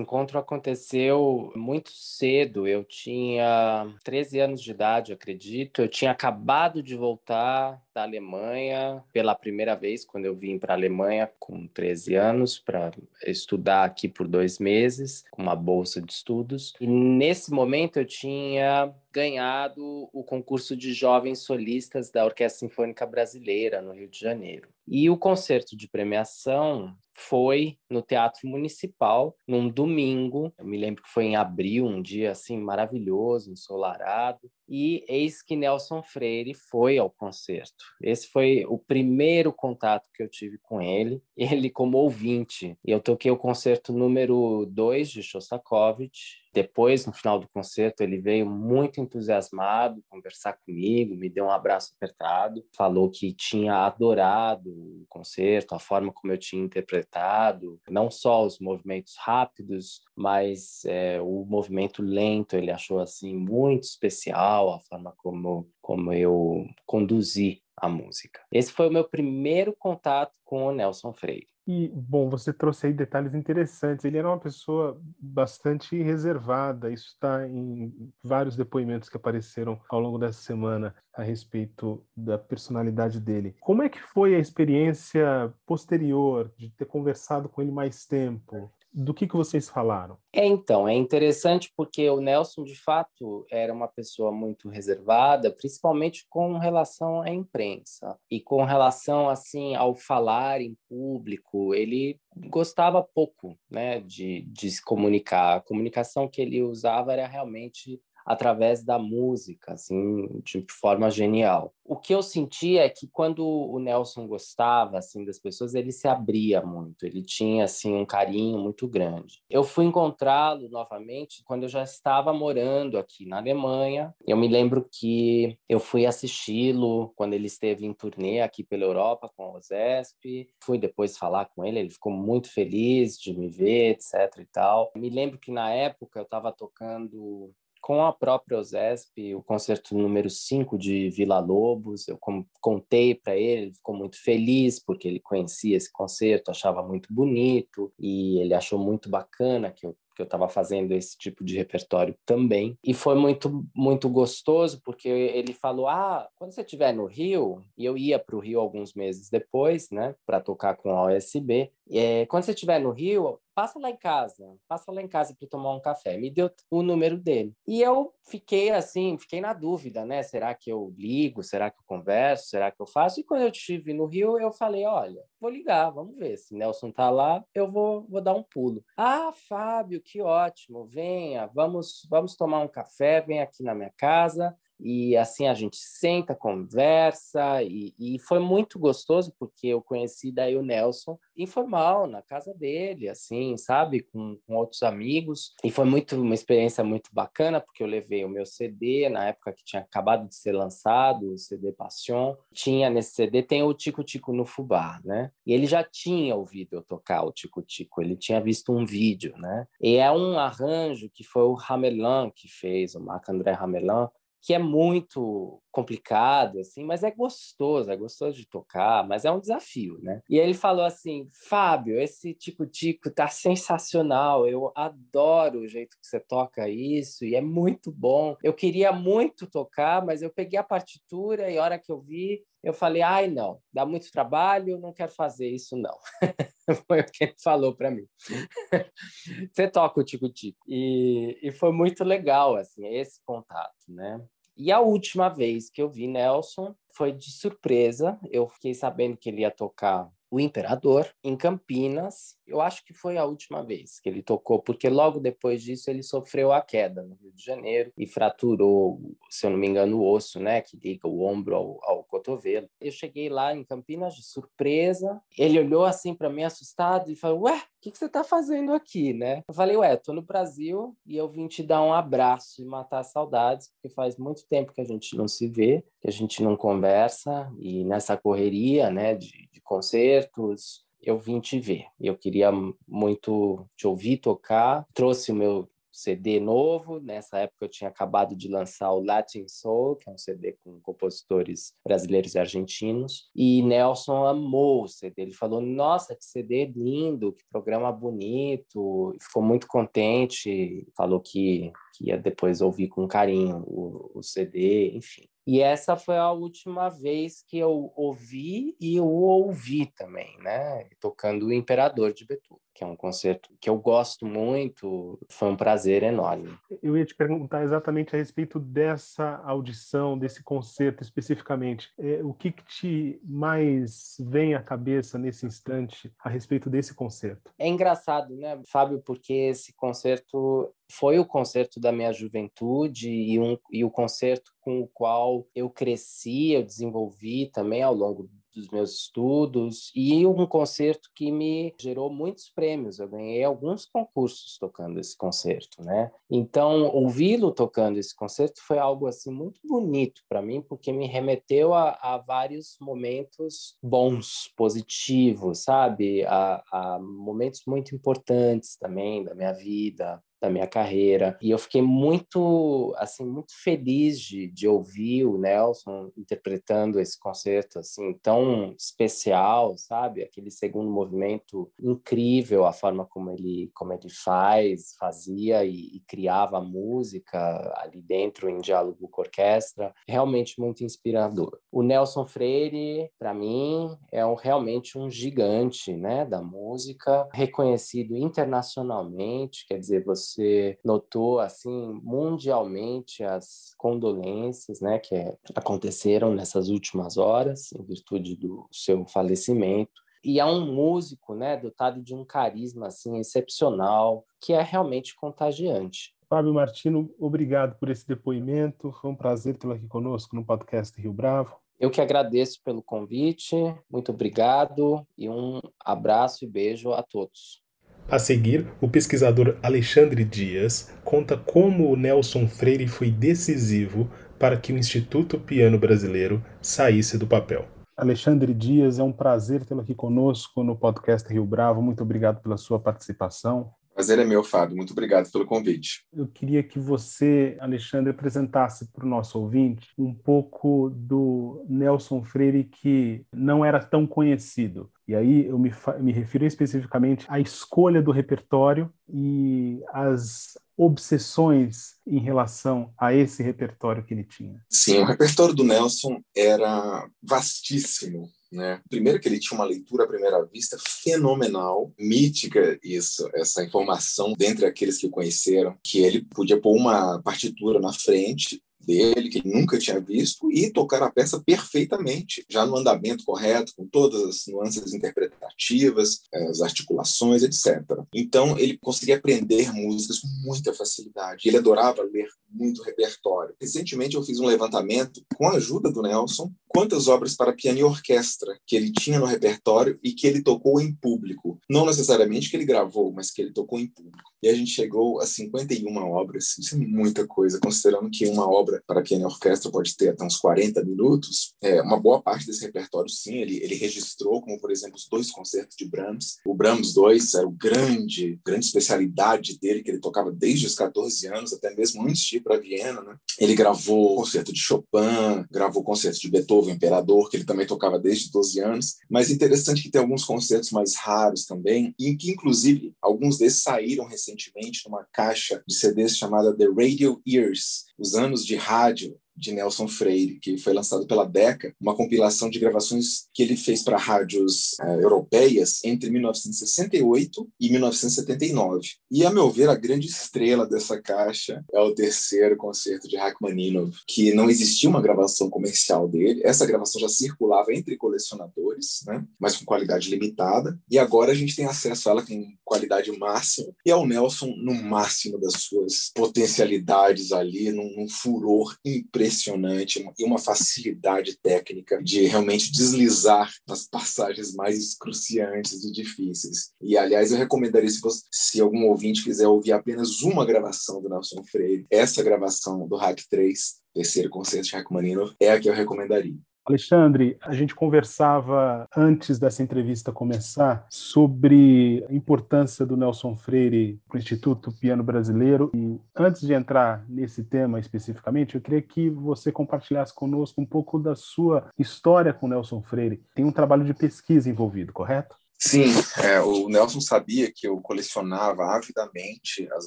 encontro 0.00 0.38
aconteceu 0.38 1.52
muito 1.54 1.90
cedo. 1.90 2.66
Eu 2.66 2.82
tinha 2.82 3.86
13 4.02 4.40
anos 4.40 4.62
de 4.62 4.70
idade, 4.70 5.12
acredito. 5.12 5.82
Eu 5.82 5.88
tinha 5.88 6.10
acabado 6.10 6.82
de 6.82 6.96
voltar 6.96 7.82
da 7.94 8.02
Alemanha 8.02 9.04
pela 9.12 9.34
primeira 9.34 9.74
vez, 9.74 10.06
quando 10.06 10.24
eu 10.24 10.34
vim 10.34 10.58
para 10.58 10.72
a 10.72 10.76
Alemanha 10.76 11.30
com 11.38 11.66
13 11.66 12.14
anos, 12.14 12.58
para 12.58 12.92
estudar 13.26 13.84
aqui 13.84 14.08
por 14.08 14.26
dois 14.26 14.58
meses, 14.58 15.24
com 15.30 15.42
uma 15.42 15.56
bolsa 15.56 16.00
de 16.00 16.12
estudos. 16.12 16.74
E 16.80 16.86
nesse 16.86 17.50
momento 17.50 17.98
eu 17.98 18.06
tinha 18.06 18.90
ganhado 19.16 20.10
o 20.12 20.22
concurso 20.22 20.76
de 20.76 20.92
jovens 20.92 21.38
solistas 21.38 22.10
da 22.10 22.22
Orquestra 22.22 22.68
Sinfônica 22.68 23.06
Brasileira, 23.06 23.80
no 23.80 23.94
Rio 23.94 24.10
de 24.10 24.20
Janeiro. 24.20 24.68
E 24.86 25.08
o 25.08 25.16
concerto 25.16 25.74
de 25.74 25.88
premiação 25.88 26.94
foi 27.14 27.78
no 27.88 28.02
Teatro 28.02 28.46
Municipal, 28.46 29.34
num 29.48 29.70
domingo. 29.70 30.52
Eu 30.58 30.66
me 30.66 30.76
lembro 30.76 31.02
que 31.02 31.08
foi 31.08 31.24
em 31.24 31.34
abril, 31.34 31.86
um 31.86 32.02
dia 32.02 32.32
assim 32.32 32.58
maravilhoso, 32.58 33.50
ensolarado. 33.50 34.50
E 34.68 35.04
eis 35.08 35.42
que 35.42 35.56
Nelson 35.56 36.02
Freire 36.02 36.54
foi 36.54 36.98
ao 36.98 37.10
concerto. 37.10 37.84
Esse 38.02 38.28
foi 38.28 38.64
o 38.66 38.78
primeiro 38.78 39.52
contato 39.52 40.08
que 40.14 40.22
eu 40.22 40.28
tive 40.28 40.58
com 40.58 40.80
ele, 40.80 41.22
ele 41.36 41.70
como 41.70 41.98
ouvinte. 41.98 42.76
Eu 42.84 43.00
toquei 43.00 43.30
o 43.30 43.36
concerto 43.36 43.92
número 43.92 44.66
2 44.66 45.08
de 45.10 45.22
Shostakovich, 45.22 46.46
depois, 46.56 47.04
no 47.04 47.12
final 47.12 47.38
do 47.38 47.46
concerto, 47.50 48.02
ele 48.02 48.18
veio 48.18 48.46
muito 48.46 48.98
entusiasmado 48.98 50.02
conversar 50.08 50.54
comigo, 50.64 51.14
me 51.14 51.28
deu 51.28 51.44
um 51.44 51.50
abraço 51.50 51.92
apertado, 51.94 52.64
falou 52.74 53.10
que 53.10 53.30
tinha 53.34 53.84
adorado 53.84 54.70
o 54.70 55.04
concerto, 55.06 55.74
a 55.74 55.78
forma 55.78 56.10
como 56.10 56.32
eu 56.32 56.38
tinha 56.38 56.64
interpretado, 56.64 57.78
não 57.90 58.10
só 58.10 58.42
os 58.42 58.58
movimentos 58.58 59.16
rápidos, 59.18 60.00
mas 60.16 60.82
é, 60.86 61.20
o 61.20 61.44
movimento 61.44 62.02
lento, 62.02 62.56
ele 62.56 62.70
achou 62.70 63.00
assim 63.00 63.36
muito 63.36 63.82
especial 63.82 64.55
a 64.56 64.80
forma 64.80 65.12
como 65.16 65.68
como 65.80 66.12
eu 66.12 66.66
conduzi 66.84 67.62
a 67.76 67.88
música. 67.88 68.40
Esse 68.50 68.72
foi 68.72 68.88
o 68.88 68.92
meu 68.92 69.04
primeiro 69.04 69.74
contato 69.78 70.32
com 70.44 70.66
o 70.66 70.72
Nelson 70.72 71.12
Freire. 71.12 71.46
E, 71.68 71.88
bom, 71.92 72.30
você 72.30 72.52
trouxe 72.52 72.86
aí 72.86 72.92
detalhes 72.92 73.34
interessantes. 73.34 74.04
Ele 74.04 74.18
era 74.18 74.28
uma 74.28 74.38
pessoa 74.38 75.00
bastante 75.18 76.00
reservada, 76.00 76.92
isso 76.92 77.08
está 77.08 77.46
em 77.48 77.92
vários 78.22 78.56
depoimentos 78.56 79.08
que 79.08 79.16
apareceram 79.16 79.80
ao 79.88 79.98
longo 79.98 80.16
dessa 80.16 80.40
semana 80.40 80.94
a 81.12 81.22
respeito 81.24 82.06
da 82.16 82.38
personalidade 82.38 83.18
dele. 83.18 83.56
Como 83.60 83.82
é 83.82 83.88
que 83.88 84.00
foi 84.00 84.36
a 84.36 84.38
experiência 84.38 85.52
posterior 85.66 86.52
de 86.56 86.70
ter 86.70 86.84
conversado 86.84 87.48
com 87.48 87.60
ele 87.60 87.72
mais 87.72 88.06
tempo? 88.06 88.70
Do 88.96 89.12
que, 89.12 89.28
que 89.28 89.36
vocês 89.36 89.68
falaram? 89.68 90.16
É, 90.32 90.46
então, 90.46 90.88
é 90.88 90.94
interessante 90.94 91.70
porque 91.76 92.08
o 92.08 92.18
Nelson, 92.18 92.64
de 92.64 92.74
fato, 92.74 93.46
era 93.50 93.70
uma 93.70 93.86
pessoa 93.86 94.32
muito 94.32 94.70
reservada, 94.70 95.52
principalmente 95.52 96.24
com 96.30 96.56
relação 96.56 97.20
à 97.20 97.28
imprensa 97.28 98.18
e 98.30 98.40
com 98.40 98.64
relação, 98.64 99.28
assim, 99.28 99.74
ao 99.74 99.94
falar 99.94 100.62
em 100.62 100.74
público. 100.88 101.74
Ele 101.74 102.18
gostava 102.48 103.02
pouco, 103.02 103.58
né, 103.70 104.00
de, 104.00 104.40
de 104.48 104.70
se 104.70 104.82
comunicar. 104.82 105.56
A 105.56 105.60
comunicação 105.60 106.26
que 106.26 106.40
ele 106.40 106.62
usava 106.62 107.12
era 107.12 107.26
realmente 107.26 108.00
através 108.26 108.82
da 108.82 108.98
música, 108.98 109.74
assim, 109.74 110.28
de 110.42 110.66
forma 110.68 111.08
genial. 111.08 111.72
O 111.84 111.94
que 111.94 112.12
eu 112.12 112.20
sentia 112.20 112.84
é 112.84 112.88
que 112.88 113.06
quando 113.06 113.46
o 113.46 113.78
Nelson 113.78 114.26
gostava, 114.26 114.98
assim, 114.98 115.24
das 115.24 115.38
pessoas, 115.38 115.72
ele 115.74 115.92
se 115.92 116.08
abria 116.08 116.60
muito, 116.60 117.06
ele 117.06 117.22
tinha, 117.22 117.64
assim, 117.64 117.94
um 117.94 118.04
carinho 118.04 118.58
muito 118.58 118.88
grande. 118.88 119.40
Eu 119.48 119.62
fui 119.62 119.84
encontrá-lo 119.84 120.68
novamente 120.68 121.44
quando 121.44 121.62
eu 121.62 121.68
já 121.68 121.84
estava 121.84 122.32
morando 122.32 122.98
aqui 122.98 123.24
na 123.24 123.38
Alemanha. 123.38 124.12
Eu 124.26 124.36
me 124.36 124.48
lembro 124.48 124.88
que 124.90 125.56
eu 125.68 125.78
fui 125.78 126.04
assisti-lo 126.04 127.12
quando 127.14 127.34
ele 127.34 127.46
esteve 127.46 127.86
em 127.86 127.92
turnê 127.92 128.40
aqui 128.40 128.64
pela 128.64 128.82
Europa 128.82 129.30
com 129.36 129.52
o 129.52 129.60
Zesp. 129.60 130.48
Fui 130.64 130.78
depois 130.78 131.16
falar 131.16 131.44
com 131.44 131.64
ele, 131.64 131.78
ele 131.78 131.90
ficou 131.90 132.10
muito 132.10 132.52
feliz 132.52 133.16
de 133.16 133.32
me 133.32 133.48
ver, 133.48 133.90
etc 133.90 134.38
e 134.38 134.46
tal. 134.46 134.90
Me 134.96 135.08
lembro 135.08 135.38
que 135.38 135.52
na 135.52 135.70
época 135.70 136.18
eu 136.18 136.24
estava 136.24 136.50
tocando 136.50 137.54
com 137.86 138.04
a 138.04 138.12
própria 138.12 138.58
OSESP, 138.58 139.36
o 139.36 139.42
concerto 139.44 139.96
número 139.96 140.28
5 140.28 140.76
de 140.76 141.08
Vila 141.08 141.38
Lobos, 141.38 142.08
eu 142.08 142.18
contei 142.60 143.14
para 143.14 143.36
ele, 143.36 143.62
ele 143.62 143.74
ficou 143.74 143.94
muito 143.94 144.20
feliz 144.20 144.80
porque 144.80 145.06
ele 145.06 145.20
conhecia 145.20 145.76
esse 145.76 145.92
concerto, 145.92 146.50
achava 146.50 146.82
muito 146.82 147.14
bonito 147.14 147.92
e 147.96 148.40
ele 148.40 148.54
achou 148.54 148.76
muito 148.76 149.08
bacana 149.08 149.70
que 149.70 149.86
eu 149.86 149.96
que 150.16 150.22
eu 150.22 150.24
estava 150.24 150.48
fazendo 150.48 150.92
esse 150.92 151.16
tipo 151.18 151.44
de 151.44 151.58
repertório 151.58 152.16
também. 152.24 152.78
E 152.82 152.94
foi 152.94 153.14
muito, 153.14 153.62
muito 153.74 154.08
gostoso, 154.08 154.80
porque 154.82 155.08
ele 155.08 155.52
falou: 155.52 155.86
Ah, 155.86 156.26
quando 156.36 156.52
você 156.52 156.62
estiver 156.62 156.94
no 156.94 157.04
Rio, 157.04 157.62
e 157.76 157.84
eu 157.84 157.98
ia 157.98 158.18
para 158.18 158.34
o 158.34 158.40
Rio 158.40 158.58
alguns 158.58 158.94
meses 158.94 159.28
depois, 159.28 159.90
né, 159.90 160.14
para 160.24 160.40
tocar 160.40 160.74
com 160.74 160.90
a 160.90 161.02
OSB, 161.04 161.70
é, 161.90 162.24
quando 162.26 162.44
você 162.44 162.52
estiver 162.52 162.80
no 162.80 162.92
Rio, 162.92 163.38
passa 163.56 163.78
lá 163.78 163.88
em 163.88 163.96
casa, 163.96 164.54
passa 164.68 164.92
lá 164.92 165.00
em 165.00 165.08
casa 165.08 165.34
para 165.34 165.48
tomar 165.48 165.74
um 165.74 165.80
café. 165.80 166.18
Me 166.18 166.30
deu 166.30 166.50
o 166.70 166.82
número 166.82 167.16
dele. 167.16 167.54
E 167.66 167.80
eu 167.80 168.12
fiquei 168.22 168.70
assim, 168.70 169.16
fiquei 169.16 169.40
na 169.40 169.54
dúvida, 169.54 170.04
né? 170.04 170.22
Será 170.22 170.54
que 170.54 170.70
eu 170.70 170.92
ligo? 170.94 171.42
Será 171.42 171.70
que 171.70 171.78
eu 171.78 171.84
converso? 171.86 172.50
Será 172.50 172.70
que 172.70 172.82
eu 172.82 172.86
faço? 172.86 173.18
E 173.18 173.24
quando 173.24 173.40
eu 173.40 173.48
estive 173.48 173.94
no 173.94 174.04
Rio, 174.04 174.38
eu 174.38 174.52
falei, 174.52 174.84
olha, 174.84 175.24
vou 175.40 175.48
ligar, 175.48 175.88
vamos 175.88 176.18
ver. 176.18 176.36
Se 176.36 176.54
Nelson 176.54 176.92
tá 176.92 177.08
lá, 177.08 177.42
eu 177.54 177.66
vou, 177.66 178.06
vou 178.06 178.20
dar 178.20 178.34
um 178.34 178.42
pulo. 178.42 178.84
Ah, 178.94 179.32
Fábio, 179.48 180.02
que 180.02 180.20
ótimo, 180.20 180.84
venha, 180.84 181.46
vamos, 181.46 182.06
vamos 182.10 182.36
tomar 182.36 182.60
um 182.60 182.68
café, 182.68 183.22
vem 183.22 183.40
aqui 183.40 183.62
na 183.62 183.74
minha 183.74 183.92
casa 183.96 184.54
e 184.78 185.16
assim 185.16 185.46
a 185.46 185.54
gente 185.54 185.76
senta, 185.76 186.34
conversa 186.34 187.62
e, 187.62 187.94
e, 187.98 188.18
foi 188.18 188.38
muito 188.38 188.78
gostoso 188.78 189.34
porque 189.38 189.68
eu 189.68 189.80
conheci 189.80 190.30
daí 190.30 190.56
o 190.56 190.62
Nelson 190.62 191.18
informal 191.36 192.06
na 192.06 192.22
casa 192.22 192.54
dele, 192.54 193.08
assim, 193.08 193.56
sabe, 193.56 194.02
com, 194.02 194.38
com, 194.46 194.56
outros 194.56 194.82
amigos 194.82 195.54
e 195.64 195.70
foi 195.70 195.84
muito 195.84 196.20
uma 196.20 196.34
experiência 196.34 196.82
muito 196.82 197.10
bacana 197.12 197.60
porque 197.60 197.82
eu 197.82 197.86
levei 197.86 198.24
o 198.24 198.28
meu 198.28 198.44
CD 198.44 199.08
na 199.08 199.28
época 199.28 199.52
que 199.52 199.64
tinha 199.64 199.82
acabado 199.82 200.28
de 200.28 200.34
ser 200.34 200.52
lançado, 200.52 201.32
o 201.32 201.38
CD 201.38 201.72
Passion, 201.72 202.34
tinha 202.52 202.90
nesse 202.90 203.14
CD 203.14 203.42
tem 203.42 203.62
o 203.62 203.74
Tico 203.74 204.02
Tico 204.02 204.32
no 204.32 204.44
Fubá, 204.44 205.00
né? 205.04 205.30
E 205.46 205.52
ele 205.52 205.66
já 205.66 205.82
tinha 205.82 206.34
ouvido 206.34 206.74
eu 206.74 206.82
tocar 206.82 207.22
o 207.22 207.32
Tico 207.32 207.62
Tico, 207.62 208.00
ele 208.00 208.16
tinha 208.16 208.40
visto 208.40 208.72
um 208.72 208.84
vídeo, 208.84 209.34
né? 209.38 209.66
E 209.80 209.96
é 209.96 210.10
um 210.10 210.38
arranjo 210.38 211.10
que 211.12 211.24
foi 211.24 211.42
o 211.42 211.54
Ramelan 211.54 212.30
que 212.34 212.48
fez, 212.48 212.94
o 212.94 213.00
Marc 213.00 213.28
André 213.28 213.52
Ramelan 213.52 214.10
que 214.46 214.54
é 214.54 214.60
muito 214.60 215.60
complicado, 215.72 216.60
assim, 216.60 216.84
mas 216.84 217.02
é 217.02 217.10
gostoso, 217.10 217.90
é 217.90 217.96
gostoso 217.96 218.38
de 218.38 218.48
tocar, 218.48 219.04
mas 219.04 219.24
é 219.24 219.30
um 219.30 219.40
desafio, 219.40 219.98
né? 220.00 220.22
E 220.30 220.38
ele 220.38 220.54
falou 220.54 220.84
assim, 220.84 221.28
Fábio, 221.48 222.00
esse 222.00 222.32
tico-tico 222.32 223.10
tá 223.10 223.26
sensacional, 223.26 224.46
eu 224.46 224.70
adoro 224.76 225.62
o 225.62 225.68
jeito 225.68 225.98
que 226.00 226.06
você 226.06 226.20
toca 226.20 226.68
isso 226.68 227.24
e 227.24 227.34
é 227.34 227.40
muito 227.40 227.90
bom. 227.90 228.36
Eu 228.40 228.54
queria 228.54 228.92
muito 228.92 229.50
tocar, 229.50 230.06
mas 230.06 230.22
eu 230.22 230.30
peguei 230.30 230.60
a 230.60 230.62
partitura 230.62 231.50
e 231.50 231.58
a 231.58 231.64
hora 231.64 231.78
que 231.78 231.90
eu 231.90 232.00
vi, 232.00 232.44
eu 232.62 232.72
falei, 232.72 233.02
ai, 233.02 233.28
não, 233.28 233.60
dá 233.72 233.84
muito 233.84 234.10
trabalho, 234.12 234.78
não 234.78 234.92
quero 234.92 235.10
fazer 235.10 235.48
isso, 235.48 235.76
não. 235.76 235.96
foi 236.86 237.00
o 237.00 237.04
que 237.04 237.24
ele 237.24 237.34
falou 237.42 237.74
para 237.74 237.90
mim. 237.90 238.06
Você 239.52 239.68
toca 239.68 240.00
o 240.00 240.04
tico-tico. 240.04 240.58
E, 240.68 241.38
e 241.42 241.52
foi 241.52 241.72
muito 241.72 242.02
legal, 242.04 242.56
assim, 242.56 242.86
esse 242.86 243.20
contato, 243.24 243.74
né? 243.88 244.20
E 244.56 244.72
a 244.72 244.80
última 244.80 245.28
vez 245.28 245.68
que 245.68 245.82
eu 245.82 245.90
vi 245.90 246.06
Nelson 246.06 246.74
foi 246.88 247.12
de 247.12 247.30
surpresa. 247.30 248.18
Eu 248.30 248.48
fiquei 248.48 248.72
sabendo 248.72 249.16
que 249.16 249.28
ele 249.28 249.42
ia 249.42 249.50
tocar 249.50 250.10
o 250.30 250.40
Imperador 250.40 251.12
em 251.22 251.36
Campinas. 251.36 252.35
Eu 252.46 252.60
acho 252.60 252.84
que 252.84 252.94
foi 252.94 253.16
a 253.18 253.24
última 253.24 253.62
vez 253.62 253.98
que 254.00 254.08
ele 254.08 254.22
tocou, 254.22 254.60
porque 254.60 254.88
logo 254.88 255.18
depois 255.18 255.62
disso 255.62 255.90
ele 255.90 256.02
sofreu 256.02 256.52
a 256.52 256.60
queda 256.60 257.02
no 257.02 257.14
Rio 257.16 257.32
de 257.32 257.44
Janeiro 257.44 257.92
e 257.96 258.06
fraturou, 258.06 259.00
se 259.30 259.46
eu 259.46 259.50
não 259.50 259.58
me 259.58 259.66
engano, 259.66 259.98
o 259.98 260.12
osso, 260.12 260.40
né, 260.40 260.60
que 260.60 260.76
liga 260.76 261.08
o 261.08 261.22
ombro 261.22 261.56
ao, 261.56 261.78
ao 261.82 262.04
cotovelo. 262.04 262.68
Eu 262.80 262.92
cheguei 262.92 263.28
lá 263.28 263.54
em 263.54 263.64
Campinas 263.64 264.14
de 264.14 264.22
surpresa. 264.22 265.20
Ele 265.36 265.58
olhou 265.58 265.84
assim 265.84 266.14
para 266.14 266.30
mim 266.30 266.44
assustado 266.44 267.10
e 267.10 267.16
falou: 267.16 267.42
"Ué, 267.42 267.56
o 267.56 267.62
que, 267.80 267.90
que 267.90 267.98
você 267.98 268.06
está 268.06 268.22
fazendo 268.24 268.72
aqui, 268.72 269.12
né?" 269.12 269.42
Eu 269.48 269.54
falei: 269.54 269.76
"Ué, 269.76 269.96
tô 269.96 270.12
no 270.12 270.22
Brasil 270.22 270.96
e 271.04 271.16
eu 271.16 271.28
vim 271.28 271.46
te 271.48 271.62
dar 271.62 271.82
um 271.82 271.92
abraço 271.92 272.62
e 272.62 272.64
matar 272.64 273.02
saudades, 273.02 273.68
porque 273.68 273.94
faz 273.94 274.16
muito 274.16 274.46
tempo 274.46 274.72
que 274.72 274.80
a 274.80 274.84
gente 274.84 275.16
não 275.16 275.26
se 275.28 275.48
vê, 275.48 275.84
que 276.00 276.08
a 276.08 276.12
gente 276.12 276.42
não 276.42 276.56
conversa 276.56 277.52
e 277.58 277.84
nessa 277.84 278.16
correria, 278.16 278.90
né, 278.90 279.14
de, 279.14 279.48
de 279.50 279.60
concertos, 279.60 280.85
eu 281.06 281.18
vim 281.18 281.40
te 281.40 281.60
ver. 281.60 281.86
Eu 282.00 282.16
queria 282.18 282.50
muito 282.86 283.66
te 283.76 283.86
ouvir 283.86 284.18
tocar. 284.18 284.86
Trouxe 284.92 285.32
o 285.32 285.36
meu 285.36 285.68
CD 285.96 286.38
novo. 286.38 287.00
Nessa 287.00 287.38
época 287.38 287.64
eu 287.64 287.68
tinha 287.68 287.88
acabado 287.88 288.36
de 288.36 288.48
lançar 288.48 288.92
o 288.92 289.02
Latin 289.02 289.48
Soul, 289.48 289.96
que 289.96 290.08
é 290.08 290.12
um 290.12 290.18
CD 290.18 290.56
com 290.62 290.78
compositores 290.80 291.72
brasileiros 291.84 292.34
e 292.34 292.38
argentinos. 292.38 293.30
E 293.34 293.62
Nelson 293.62 294.26
amou 294.26 294.84
o 294.84 294.88
CD. 294.88 295.22
Ele 295.22 295.34
falou: 295.34 295.60
Nossa, 295.60 296.14
que 296.14 296.24
CD 296.24 296.66
lindo, 296.66 297.32
que 297.32 297.42
programa 297.50 297.90
bonito. 297.90 299.16
Ficou 299.20 299.42
muito 299.42 299.66
contente. 299.66 300.86
Falou 300.96 301.20
que, 301.20 301.72
que 301.96 302.08
ia 302.08 302.18
depois 302.18 302.60
ouvir 302.60 302.88
com 302.88 303.08
carinho 303.08 303.64
o, 303.66 304.18
o 304.18 304.22
CD, 304.22 304.90
enfim. 304.94 305.26
E 305.46 305.60
essa 305.60 305.96
foi 305.96 306.16
a 306.16 306.32
última 306.32 306.88
vez 306.88 307.44
que 307.46 307.56
eu 307.56 307.92
ouvi 307.94 308.76
e 308.80 308.96
eu 308.96 309.06
ouvi 309.06 309.86
também, 309.86 310.36
né? 310.40 310.88
Tocando 311.00 311.46
o 311.46 311.52
Imperador 311.52 312.12
de 312.12 312.26
Beethoven, 312.26 312.65
que 312.76 312.84
é 312.84 312.86
um 312.86 312.94
concerto 312.94 313.48
que 313.58 313.70
eu 313.70 313.78
gosto 313.78 314.26
muito, 314.26 315.18
foi 315.30 315.48
um 315.48 315.56
prazer 315.56 316.02
enorme. 316.02 316.54
Eu 316.82 316.94
ia 316.94 317.06
te 317.06 317.14
perguntar 317.14 317.64
exatamente 317.64 318.14
a 318.14 318.18
respeito 318.18 318.60
dessa 318.60 319.40
audição, 319.46 320.18
desse 320.18 320.44
concerto 320.44 321.02
especificamente. 321.02 321.90
É, 321.98 322.22
o 322.22 322.34
que, 322.34 322.52
que 322.52 322.64
te 322.66 323.20
mais 323.24 324.16
vem 324.20 324.54
à 324.54 324.62
cabeça 324.62 325.18
nesse 325.18 325.46
instante 325.46 326.12
a 326.22 326.28
respeito 326.28 326.68
desse 326.68 326.94
concerto? 326.94 327.50
É 327.58 327.66
engraçado, 327.66 328.36
né, 328.36 328.60
Fábio, 328.70 329.00
porque 329.00 329.32
esse 329.32 329.72
concerto 329.74 330.70
foi 330.92 331.18
o 331.18 331.24
concerto 331.24 331.80
da 331.80 331.90
minha 331.90 332.12
juventude 332.12 333.10
e, 333.10 333.40
um, 333.40 333.56
e 333.72 333.84
o 333.84 333.90
concerto 333.90 334.52
com 334.60 334.80
o 334.80 334.88
qual 334.88 335.46
eu 335.54 335.70
cresci, 335.70 336.52
eu 336.52 336.62
desenvolvi 336.62 337.50
também 337.50 337.82
ao 337.82 337.94
longo 337.94 338.28
dos 338.56 338.68
meus 338.70 338.92
estudos 338.94 339.92
e 339.94 340.26
um 340.26 340.46
concerto 340.46 341.10
que 341.14 341.30
me 341.30 341.74
gerou 341.78 342.10
muitos 342.10 342.48
prêmios. 342.48 342.98
Eu 342.98 343.08
ganhei 343.08 343.44
alguns 343.44 343.84
concursos 343.84 344.56
tocando 344.58 344.98
esse 344.98 345.16
concerto, 345.16 345.82
né? 345.82 346.10
Então, 346.30 346.86
ouvi-lo 346.94 347.52
tocando 347.52 347.98
esse 347.98 348.14
concerto 348.16 348.60
foi 348.62 348.78
algo 348.78 349.06
assim 349.06 349.30
muito 349.30 349.60
bonito 349.62 350.22
para 350.28 350.40
mim, 350.40 350.62
porque 350.62 350.92
me 350.92 351.06
remeteu 351.06 351.74
a, 351.74 351.90
a, 352.00 352.18
vários 352.18 352.76
momentos 352.80 353.76
bons, 353.82 354.50
positivos, 354.56 355.64
sabe? 355.64 356.24
A, 356.24 356.62
a 356.72 356.98
momentos 356.98 357.62
muito 357.66 357.94
importantes 357.94 358.76
também 358.76 359.22
da 359.22 359.34
minha 359.34 359.52
vida, 359.52 360.22
da 360.46 360.50
minha 360.50 360.66
carreira. 360.66 361.36
E 361.42 361.50
eu 361.50 361.58
fiquei 361.58 361.82
muito, 361.82 362.94
assim, 362.96 363.24
muito 363.24 363.52
feliz 363.62 364.20
de, 364.20 364.46
de 364.48 364.68
ouvir 364.68 365.24
o 365.24 365.38
Nelson 365.38 366.10
interpretando 366.16 367.00
esse 367.00 367.18
concerto, 367.18 367.80
assim, 367.80 368.14
tão 368.22 368.74
especial, 368.78 369.76
sabe? 369.76 370.22
Aquele 370.22 370.50
segundo 370.50 370.88
movimento 370.88 371.70
incrível, 371.80 372.64
a 372.64 372.72
forma 372.72 373.04
como 373.04 373.30
ele, 373.30 373.70
como 373.74 373.92
ele 373.92 374.08
faz, 374.08 374.94
fazia 374.98 375.64
e, 375.64 375.96
e 375.96 376.00
criava 376.06 376.58
a 376.58 376.62
música 376.62 377.38
ali 377.78 378.00
dentro 378.00 378.48
em 378.48 378.60
diálogo 378.60 379.08
com 379.08 379.20
a 379.20 379.24
orquestra. 379.24 379.92
Realmente 380.08 380.60
muito 380.60 380.84
inspirador. 380.84 381.58
O 381.72 381.82
Nelson 381.82 382.26
Freire, 382.26 383.10
para 383.18 383.34
mim, 383.34 383.96
é 384.12 384.24
um, 384.24 384.34
realmente 384.34 384.96
um 384.96 385.10
gigante, 385.10 385.92
né, 385.92 386.24
da 386.24 386.40
música, 386.40 387.28
reconhecido 387.32 388.16
internacionalmente, 388.16 389.66
quer 389.66 389.78
dizer, 389.78 390.04
você 390.04 390.35
notou 390.84 391.40
assim 391.40 392.00
mundialmente 392.02 393.22
as 393.24 393.74
condolências, 393.76 394.80
né, 394.80 394.98
que 394.98 395.14
é, 395.14 395.36
aconteceram 395.54 396.34
nessas 396.34 396.68
últimas 396.68 397.16
horas 397.16 397.72
em 397.72 397.84
virtude 397.84 398.36
do 398.36 398.68
seu 398.70 399.06
falecimento 399.06 400.06
e 400.26 400.40
é 400.40 400.44
um 400.44 400.74
músico, 400.74 401.36
né, 401.36 401.56
dotado 401.56 402.02
de 402.02 402.12
um 402.12 402.24
carisma 402.24 402.88
assim 402.88 403.18
excepcional, 403.18 404.26
que 404.40 404.52
é 404.52 404.60
realmente 404.60 405.14
contagiante. 405.14 406.16
Fábio 406.28 406.52
Martino, 406.52 407.08
obrigado 407.16 407.78
por 407.78 407.88
esse 407.88 408.04
depoimento. 408.04 408.90
Foi 409.00 409.10
um 409.10 409.14
prazer 409.14 409.56
tê-lo 409.56 409.74
aqui 409.74 409.86
conosco 409.86 410.34
no 410.34 410.44
podcast 410.44 411.00
Rio 411.00 411.12
Bravo. 411.12 411.56
Eu 411.78 411.90
que 411.90 412.00
agradeço 412.00 412.60
pelo 412.64 412.82
convite, 412.82 413.54
muito 413.88 414.10
obrigado 414.10 415.06
e 415.16 415.28
um 415.28 415.60
abraço 415.78 416.44
e 416.44 416.48
beijo 416.48 416.90
a 416.92 417.04
todos. 417.04 417.62
A 418.08 418.20
seguir, 418.20 418.68
o 418.80 418.88
pesquisador 418.88 419.56
Alexandre 419.60 420.24
Dias 420.24 420.92
conta 421.02 421.36
como 421.36 421.90
o 421.90 421.96
Nelson 421.96 422.46
Freire 422.46 422.86
foi 422.86 423.10
decisivo 423.10 424.08
para 424.38 424.56
que 424.56 424.72
o 424.72 424.78
Instituto 424.78 425.40
Piano 425.40 425.76
Brasileiro 425.76 426.40
saísse 426.62 427.18
do 427.18 427.26
papel. 427.26 427.66
Alexandre 427.96 428.54
Dias, 428.54 429.00
é 429.00 429.02
um 429.02 429.10
prazer 429.10 429.64
tê-lo 429.64 429.80
aqui 429.80 429.92
conosco 429.92 430.62
no 430.62 430.76
podcast 430.76 431.28
Rio 431.32 431.44
Bravo. 431.44 431.82
Muito 431.82 432.04
obrigado 432.04 432.40
pela 432.40 432.56
sua 432.56 432.78
participação. 432.78 433.72
Prazer 433.96 434.18
é 434.18 434.26
meu, 434.26 434.44
Fábio. 434.44 434.76
Muito 434.76 434.92
obrigado 434.92 435.32
pelo 435.32 435.46
convite. 435.46 436.04
Eu 436.12 436.28
queria 436.28 436.62
que 436.62 436.78
você, 436.78 437.56
Alexandre, 437.58 438.10
apresentasse 438.10 438.92
para 438.92 439.06
o 439.06 439.08
nosso 439.08 439.40
ouvinte 439.40 439.88
um 439.96 440.12
pouco 440.12 440.90
do 440.94 441.64
Nelson 441.66 442.22
Freire 442.22 442.64
que 442.64 443.24
não 443.32 443.64
era 443.64 443.80
tão 443.80 444.06
conhecido. 444.06 444.90
E 445.08 445.14
aí 445.14 445.46
eu 445.46 445.58
me, 445.58 445.72
me 445.98 446.12
refiro 446.12 446.44
especificamente 446.44 447.24
à 447.26 447.40
escolha 447.40 448.02
do 448.02 448.10
repertório 448.10 448.92
e 449.08 449.80
as 449.94 450.58
obsessões 450.76 451.94
em 452.06 452.18
relação 452.18 452.92
a 452.98 453.14
esse 453.14 453.42
repertório 453.42 454.04
que 454.04 454.12
ele 454.14 454.24
tinha. 454.24 454.60
Sim, 454.70 454.98
o 454.98 455.04
repertório 455.04 455.54
do 455.54 455.64
Nelson 455.64 456.20
era 456.36 457.08
vastíssimo. 457.22 458.30
Né? 458.52 458.80
Primeiro 458.88 459.18
que 459.18 459.28
ele 459.28 459.40
tinha 459.40 459.58
uma 459.58 459.66
leitura 459.66 460.04
à 460.04 460.06
primeira 460.06 460.44
vista 460.46 460.76
fenomenal, 461.02 461.92
mítica 461.98 462.78
isso, 462.82 463.28
essa 463.34 463.64
informação 463.64 464.34
dentre 464.38 464.64
aqueles 464.64 464.98
que 464.98 465.06
o 465.06 465.10
conheceram, 465.10 465.76
que 465.82 465.98
ele 465.98 466.24
podia 466.24 466.60
pôr 466.60 466.76
uma 466.76 467.20
partitura 467.22 467.80
na 467.80 467.92
frente 467.92 468.62
dele, 468.86 469.28
que 469.28 469.38
ele 469.38 469.50
nunca 469.52 469.78
tinha 469.78 470.00
visto, 470.00 470.50
e 470.52 470.70
tocar 470.70 471.02
a 471.02 471.10
peça 471.10 471.42
perfeitamente, 471.44 472.44
já 472.48 472.64
no 472.64 472.76
andamento 472.76 473.24
correto, 473.24 473.72
com 473.76 473.86
todas 473.86 474.22
as 474.22 474.46
nuances 474.46 474.94
interpretativas, 474.94 476.20
as 476.48 476.60
articulações, 476.60 477.42
etc. 477.42 477.82
Então, 478.14 478.58
ele 478.58 478.78
conseguia 478.78 479.16
aprender 479.16 479.72
músicas 479.72 480.20
com 480.20 480.28
muita 480.44 480.72
facilidade. 480.72 481.48
Ele 481.48 481.56
adorava 481.56 482.02
ler 482.02 482.28
muito 482.50 482.82
repertório. 482.82 483.54
Recentemente, 483.60 484.16
eu 484.16 484.22
fiz 484.22 484.38
um 484.38 484.46
levantamento, 484.46 485.20
com 485.36 485.48
a 485.48 485.56
ajuda 485.56 485.90
do 485.90 486.02
Nelson, 486.02 486.52
quantas 486.76 487.08
obras 487.08 487.34
para 487.34 487.54
piano 487.54 487.78
e 487.78 487.84
orquestra 487.84 488.54
que 488.66 488.76
ele 488.76 488.92
tinha 488.92 489.18
no 489.18 489.24
repertório 489.24 489.98
e 490.04 490.12
que 490.12 490.26
ele 490.26 490.42
tocou 490.42 490.78
em 490.78 490.94
público. 490.94 491.58
Não 491.70 491.86
necessariamente 491.86 492.50
que 492.50 492.56
ele 492.56 492.66
gravou, 492.66 493.10
mas 493.10 493.30
que 493.30 493.40
ele 493.40 493.50
tocou 493.50 493.80
em 493.80 493.86
público. 493.86 494.30
E 494.42 494.48
a 494.48 494.54
gente 494.54 494.70
chegou 494.70 495.18
a 495.20 495.26
51 495.26 495.96
obras. 495.96 496.58
Isso 496.58 496.74
é 496.74 496.78
muita 496.78 497.26
coisa, 497.26 497.58
considerando 497.58 498.10
que 498.10 498.26
uma 498.26 498.46
obra 498.46 498.82
para 498.86 499.00
piano 499.00 499.24
e 499.24 499.26
orquestra 499.26 499.70
pode 499.70 499.96
ter 499.96 500.10
até 500.10 500.22
uns 500.22 500.36
40 500.36 500.84
minutos. 500.84 501.54
É, 501.62 501.80
uma 501.80 501.98
boa 501.98 502.20
parte 502.20 502.46
desse 502.46 502.64
repertório, 502.66 503.08
sim, 503.08 503.36
ele, 503.36 503.56
ele 503.62 503.74
registrou, 503.74 504.42
como 504.42 504.60
por 504.60 504.70
exemplo 504.70 504.96
os 504.96 505.08
dois 505.08 505.30
concertos 505.30 505.76
de 505.78 505.88
Brahms. 505.88 506.36
O 506.44 506.54
Brahms 506.54 506.92
2 506.92 507.34
era 507.34 507.46
o 507.46 507.50
grande, 507.50 508.38
grande 508.44 508.66
especialidade 508.66 509.58
dele, 509.58 509.82
que 509.82 509.90
ele 509.90 510.00
tocava 510.00 510.30
desde 510.30 510.66
os 510.66 510.74
14 510.74 511.26
anos, 511.28 511.54
até 511.54 511.74
mesmo 511.74 512.02
antes 512.02 512.22
de 512.22 512.36
ir 512.36 512.40
para 512.40 512.60
Viena. 512.60 513.00
Né? 513.00 513.16
Ele 513.40 513.54
gravou 513.54 514.16
concerto 514.16 514.52
de 514.52 514.60
Chopin, 514.60 515.46
gravou 515.50 515.82
concerto 515.82 516.20
de 516.20 516.30
Beethoven, 516.30 516.65
Imperador, 516.70 517.28
que 517.28 517.36
ele 517.36 517.44
também 517.44 517.66
tocava 517.66 517.98
desde 517.98 518.30
12 518.30 518.60
anos. 518.60 518.96
Mas 519.08 519.30
interessante 519.30 519.82
que 519.82 519.90
tem 519.90 520.00
alguns 520.00 520.24
concertos 520.24 520.70
mais 520.70 520.94
raros 520.94 521.44
também, 521.44 521.94
e 521.98 522.14
que 522.16 522.30
inclusive 522.30 522.94
alguns 523.00 523.38
desses 523.38 523.62
saíram 523.62 524.06
recentemente 524.06 524.82
numa 524.86 525.06
caixa 525.12 525.62
de 525.66 525.74
CDs 525.74 526.16
chamada 526.16 526.56
The 526.56 526.66
Radio 526.66 527.20
Years, 527.26 527.86
os 527.98 528.14
anos 528.14 528.44
de 528.44 528.56
rádio 528.56 529.16
de 529.36 529.52
Nelson 529.52 529.86
Freire, 529.86 530.38
que 530.40 530.56
foi 530.58 530.72
lançado 530.72 531.06
pela 531.06 531.24
Decca, 531.24 531.74
uma 531.80 531.94
compilação 531.94 532.48
de 532.48 532.58
gravações 532.58 533.26
que 533.34 533.42
ele 533.42 533.56
fez 533.56 533.82
para 533.82 533.98
rádios 533.98 534.74
uh, 534.80 535.00
europeias 535.00 535.80
entre 535.84 536.10
1968 536.10 537.48
e 537.60 537.70
1979. 537.70 538.88
E, 539.10 539.24
a 539.24 539.30
meu 539.30 539.50
ver, 539.50 539.68
a 539.68 539.74
grande 539.74 540.06
estrela 540.06 540.66
dessa 540.66 541.00
caixa 541.00 541.64
é 541.72 541.80
o 541.80 541.94
terceiro 541.94 542.56
concerto 542.56 543.08
de 543.08 543.16
Rachmaninoff, 543.16 543.98
que 544.06 544.32
não 544.32 544.48
existia 544.48 544.88
uma 544.88 545.02
gravação 545.02 545.50
comercial 545.50 546.08
dele. 546.08 546.40
Essa 546.44 546.66
gravação 546.66 547.00
já 547.00 547.08
circulava 547.08 547.74
entre 547.74 547.96
colecionadores, 547.96 549.00
né? 549.06 549.24
mas 549.38 549.56
com 549.56 549.64
qualidade 549.64 550.10
limitada. 550.10 550.78
E 550.90 550.98
agora 550.98 551.32
a 551.32 551.34
gente 551.34 551.54
tem 551.54 551.66
acesso 551.66 552.08
a 552.08 552.12
ela 552.12 552.26
com 552.26 552.52
qualidade 552.64 553.12
máxima. 553.18 553.72
E 553.84 553.90
é 553.90 553.96
o 553.96 554.06
Nelson 554.06 554.54
no 554.56 554.74
máximo 554.74 555.38
das 555.38 555.54
suas 555.62 556.10
potencialidades 556.14 557.32
ali, 557.32 557.70
num, 557.70 557.94
num 557.96 558.08
furor 558.08 558.76
impressionante 558.84 559.25
impressionante 559.26 560.04
e 560.18 560.24
uma 560.24 560.38
facilidade 560.38 561.36
técnica 561.42 562.02
de 562.02 562.26
realmente 562.26 562.70
deslizar 562.70 563.52
nas 563.66 563.86
passagens 563.86 564.54
mais 564.54 564.78
excruciantes 564.78 565.84
e 565.84 565.92
difíceis. 565.92 566.72
E, 566.80 566.96
aliás, 566.96 567.32
eu 567.32 567.38
recomendaria, 567.38 567.88
se, 567.88 568.00
você, 568.00 568.22
se 568.30 568.60
algum 568.60 568.86
ouvinte 568.86 569.22
quiser 569.22 569.48
ouvir 569.48 569.72
apenas 569.72 570.22
uma 570.22 570.46
gravação 570.46 571.02
do 571.02 571.08
Nelson 571.08 571.42
Freire, 571.44 571.86
essa 571.90 572.22
gravação 572.22 572.86
do 572.86 572.96
Hack 572.96 573.20
3, 573.28 573.76
terceiro 573.94 574.30
concerto 574.30 574.68
de 574.68 574.76
Rachmaninoff, 574.76 575.34
é 575.40 575.50
a 575.50 575.60
que 575.60 575.68
eu 575.68 575.74
recomendaria. 575.74 576.36
Alexandre, 576.66 577.36
a 577.40 577.52
gente 577.52 577.74
conversava 577.74 578.86
antes 578.96 579.38
dessa 579.38 579.62
entrevista 579.62 580.12
começar 580.12 580.84
sobre 580.90 582.04
a 582.08 582.12
importância 582.12 582.84
do 582.84 582.96
Nelson 582.96 583.36
Freire 583.36 584.00
para 584.08 584.16
o 584.16 584.18
Instituto 584.18 584.72
Piano 584.72 585.02
Brasileiro. 585.02 585.70
E 585.74 586.00
antes 586.14 586.42
de 586.42 586.52
entrar 586.52 587.04
nesse 587.08 587.44
tema 587.44 587.78
especificamente, 587.78 588.56
eu 588.56 588.60
queria 588.60 588.82
que 588.82 589.08
você 589.08 589.52
compartilhasse 589.52 590.14
conosco 590.14 590.60
um 590.60 590.66
pouco 590.66 590.98
da 590.98 591.14
sua 591.14 591.68
história 591.78 592.32
com 592.32 592.48
Nelson 592.48 592.82
Freire. 592.82 593.22
Tem 593.34 593.44
um 593.44 593.52
trabalho 593.52 593.84
de 593.84 593.94
pesquisa 593.94 594.50
envolvido, 594.50 594.92
correto? 594.92 595.36
Sim, 595.58 595.86
é, 596.22 596.38
o 596.40 596.68
Nelson 596.68 597.00
sabia 597.00 597.50
que 597.54 597.66
eu 597.66 597.80
colecionava 597.80 598.62
avidamente 598.76 599.66
as 599.72 599.86